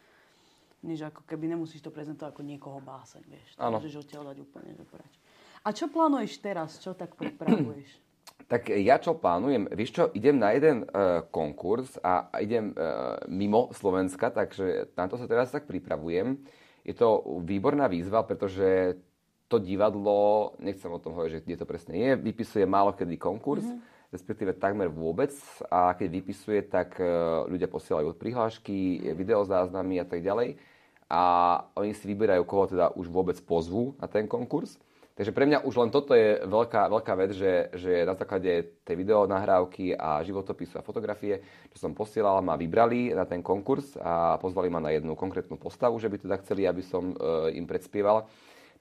Než 0.80 1.12
ako 1.12 1.28
keby 1.28 1.52
nemusíš 1.52 1.84
to 1.84 1.92
prezentovať 1.92 2.32
ako 2.32 2.42
niekoho 2.44 2.80
báseň, 2.80 3.22
vieš. 3.28 3.48
To 3.60 3.68
môžeš 3.68 3.94
odtiaľ 4.00 4.32
dať 4.32 4.38
úplne 4.40 4.72
že 4.72 4.84
preč. 4.88 5.12
A 5.66 5.68
čo 5.76 5.92
plánuješ 5.92 6.40
teraz? 6.40 6.80
Čo 6.80 6.96
tak 6.96 7.14
pripravuješ? 7.14 7.90
Tak 8.46 8.70
ja 8.70 9.00
čo 9.02 9.18
plánujem? 9.18 9.66
Vieš 9.74 9.90
čo, 9.90 10.04
idem 10.14 10.38
na 10.38 10.54
jeden 10.54 10.86
uh, 10.86 11.24
konkurs 11.34 11.98
a 11.98 12.30
idem 12.38 12.70
uh, 12.78 13.18
mimo 13.26 13.74
Slovenska, 13.74 14.30
takže 14.30 14.94
na 14.94 15.10
to 15.10 15.18
sa 15.18 15.26
teraz 15.26 15.50
tak 15.50 15.66
pripravujem. 15.66 16.38
Je 16.86 16.94
to 16.94 17.26
výborná 17.42 17.90
výzva, 17.90 18.22
pretože 18.22 18.94
to 19.46 19.62
divadlo, 19.62 20.52
nechcem 20.58 20.90
o 20.90 20.98
tom 20.98 21.14
hovoriť, 21.14 21.32
že 21.32 21.42
kde 21.46 21.56
to 21.62 21.66
presne 21.66 21.94
je, 21.94 22.10
vypisuje 22.18 22.66
málo 22.66 22.94
kedy 22.94 23.14
konkurs, 23.14 23.62
mm-hmm. 23.62 24.10
respektíve 24.10 24.58
takmer 24.58 24.90
vôbec 24.90 25.30
a 25.70 25.94
keď 25.94 26.08
vypisuje, 26.10 26.60
tak 26.66 26.98
uh, 26.98 27.46
ľudia 27.46 27.70
posielajú 27.70 28.14
prihlášky, 28.18 28.98
mm-hmm. 28.98 29.14
videozáznamy 29.14 30.02
a 30.02 30.06
tak 30.06 30.26
ďalej 30.26 30.58
a 31.06 31.22
oni 31.78 31.94
si 31.94 32.10
vyberajú, 32.10 32.42
koho 32.42 32.66
teda 32.66 32.90
už 32.98 33.06
vôbec 33.06 33.38
pozvú 33.46 33.94
na 34.02 34.10
ten 34.10 34.26
konkurs. 34.26 34.74
Takže 35.16 35.32
pre 35.32 35.48
mňa 35.48 35.64
už 35.64 35.80
len 35.80 35.88
toto 35.88 36.12
je 36.12 36.44
veľká, 36.44 36.92
veľká 36.92 37.14
vec, 37.16 37.32
že, 37.32 37.72
že 37.72 38.04
na 38.04 38.12
základe 38.12 38.84
tej 38.84 38.96
videonahrávky 39.00 39.96
a 39.96 40.20
životopisu 40.20 40.76
a 40.76 40.84
fotografie, 40.84 41.40
čo 41.72 41.88
som 41.88 41.96
posielal, 41.96 42.44
ma 42.44 42.52
vybrali 42.52 43.16
na 43.16 43.24
ten 43.24 43.40
konkurs 43.40 43.96
a 43.96 44.36
pozvali 44.36 44.68
ma 44.68 44.76
na 44.76 44.92
jednu 44.92 45.16
konkrétnu 45.16 45.56
postavu, 45.56 45.96
že 45.96 46.12
by 46.12 46.20
teda 46.20 46.36
chceli, 46.44 46.68
aby 46.68 46.84
som 46.84 47.16
e, 47.16 47.56
im 47.56 47.64
predspieval. 47.64 48.28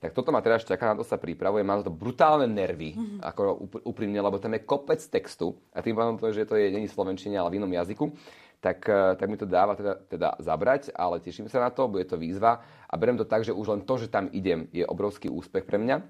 Tak 0.06 0.14
toto 0.14 0.30
ma 0.30 0.38
teraz 0.46 0.62
čaká, 0.62 0.94
na 0.94 1.02
to 1.02 1.02
sa 1.02 1.18
pripravuje. 1.18 1.66
Mám 1.66 1.82
to 1.82 1.90
brutálne 1.90 2.46
nervy, 2.46 2.94
mm-hmm. 2.94 3.20
ako 3.26 3.42
úprimne, 3.90 4.22
lebo 4.22 4.38
tam 4.38 4.54
je 4.54 4.62
kopec 4.62 5.02
textu 5.02 5.58
a 5.74 5.82
tým 5.82 5.98
pádom 5.98 6.22
to, 6.22 6.30
že 6.30 6.46
to 6.46 6.54
je 6.54 6.70
není 6.70 6.86
slovenčine, 6.86 7.34
ale 7.42 7.50
v 7.50 7.58
inom 7.58 7.74
jazyku 7.74 8.14
tak, 8.62 8.86
e, 8.86 9.18
tak 9.18 9.28
mi 9.30 9.38
to 9.38 9.50
dáva 9.50 9.74
teda, 9.74 9.94
teda 10.06 10.30
zabrať, 10.38 10.94
ale 10.94 11.22
teším 11.22 11.50
sa 11.50 11.62
na 11.62 11.74
to, 11.74 11.90
bude 11.90 12.06
to 12.06 12.22
výzva 12.22 12.62
a 12.86 12.94
berem 12.98 13.18
to 13.18 13.26
tak, 13.26 13.42
že 13.42 13.54
už 13.54 13.66
len 13.66 13.82
to, 13.82 13.98
že 13.98 14.14
tam 14.14 14.30
idem, 14.30 14.70
je 14.70 14.86
obrovský 14.86 15.30
úspech 15.30 15.66
pre 15.66 15.82
mňa 15.82 16.02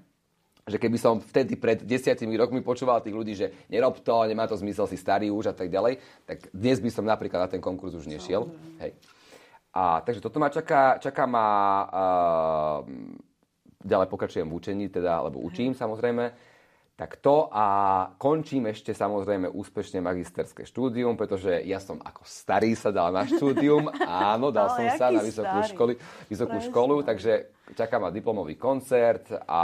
že 0.66 0.82
keby 0.82 0.98
som 0.98 1.22
vtedy 1.22 1.54
pred 1.54 1.78
desiatimi 1.78 2.34
rokmi 2.34 2.58
počúval 2.58 2.98
tých 2.98 3.14
ľudí, 3.14 3.38
že 3.38 3.54
nerob 3.70 4.02
to, 4.02 4.26
nemá 4.26 4.50
to 4.50 4.58
zmysel, 4.58 4.90
si 4.90 4.98
starý 4.98 5.30
už 5.30 5.46
a 5.46 5.54
tak 5.54 5.70
ďalej, 5.70 6.02
tak 6.26 6.50
dnes 6.50 6.82
by 6.82 6.90
som 6.90 7.06
napríklad 7.06 7.46
na 7.46 7.46
ten 7.46 7.62
konkurs 7.62 7.94
už 7.94 8.10
nešiel. 8.10 8.50
Hej. 8.82 8.98
A, 9.70 10.02
takže 10.02 10.18
toto 10.18 10.42
ma 10.42 10.50
čaká, 10.50 10.98
čaká 10.98 11.22
ma, 11.22 11.46
uh, 11.86 12.82
ďalej 13.86 14.08
pokračujem 14.10 14.46
v 14.50 14.56
učení, 14.58 14.84
teda, 14.90 15.22
alebo 15.22 15.40
učím 15.40 15.72
Hej. 15.72 15.80
samozrejme, 15.80 16.24
tak 16.96 17.20
to 17.20 17.52
a 17.52 17.64
končím 18.16 18.72
ešte 18.72 18.96
samozrejme 18.96 19.52
úspešne 19.52 20.00
magisterské 20.00 20.64
štúdium, 20.64 21.12
pretože 21.12 21.60
ja 21.68 21.76
som 21.76 22.00
ako 22.00 22.24
starý 22.24 22.72
sa 22.72 22.88
dal 22.88 23.12
na 23.12 23.28
štúdium, 23.28 23.92
áno, 24.32 24.48
dal 24.48 24.72
som 24.72 24.84
sa 24.96 25.12
na 25.12 25.20
vysokú, 25.20 25.58
školy, 25.70 25.92
vysokú 26.32 26.56
školu, 26.64 27.04
takže 27.04 27.52
čaká 27.76 28.00
ma 28.00 28.08
diplomový 28.08 28.56
koncert 28.56 29.28
a 29.44 29.62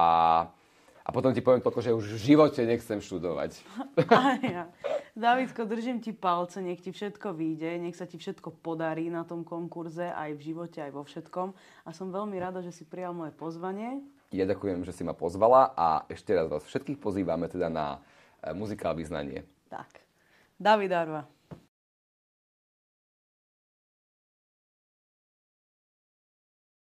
a 1.02 1.10
potom 1.10 1.34
ti 1.34 1.42
poviem 1.42 1.58
toľko, 1.58 1.80
že 1.82 1.90
už 1.90 2.14
v 2.14 2.24
živote 2.32 2.62
nechcem 2.62 3.02
študovať. 3.02 3.58
Aj 4.10 4.38
ja. 4.42 4.64
Davidko, 5.12 5.68
držím 5.68 6.00
ti 6.00 6.14
palce, 6.16 6.62
nech 6.64 6.80
ti 6.80 6.88
všetko 6.88 7.36
vyjde, 7.36 7.82
nech 7.82 7.98
sa 7.98 8.08
ti 8.08 8.16
všetko 8.16 8.62
podarí 8.64 9.12
na 9.12 9.28
tom 9.28 9.44
konkurze, 9.44 10.08
aj 10.08 10.32
v 10.40 10.40
živote, 10.40 10.80
aj 10.80 10.88
vo 10.88 11.04
všetkom. 11.04 11.52
A 11.84 11.90
som 11.92 12.08
veľmi 12.08 12.40
rada, 12.40 12.64
že 12.64 12.72
si 12.72 12.88
prijal 12.88 13.12
moje 13.12 13.36
pozvanie. 13.36 14.00
Ja 14.32 14.48
ďakujem, 14.48 14.88
že 14.88 14.96
si 14.96 15.04
ma 15.04 15.12
pozvala 15.12 15.76
a 15.76 16.08
ešte 16.08 16.32
raz 16.32 16.48
vás 16.48 16.64
všetkých 16.64 16.96
pozývame 16.96 17.44
teda 17.52 17.68
na 17.68 18.00
e, 18.40 18.56
muzikál 18.56 18.96
vyznanie. 18.96 19.44
Tak. 19.68 20.00
David 20.56 20.96
Arva. 20.96 21.28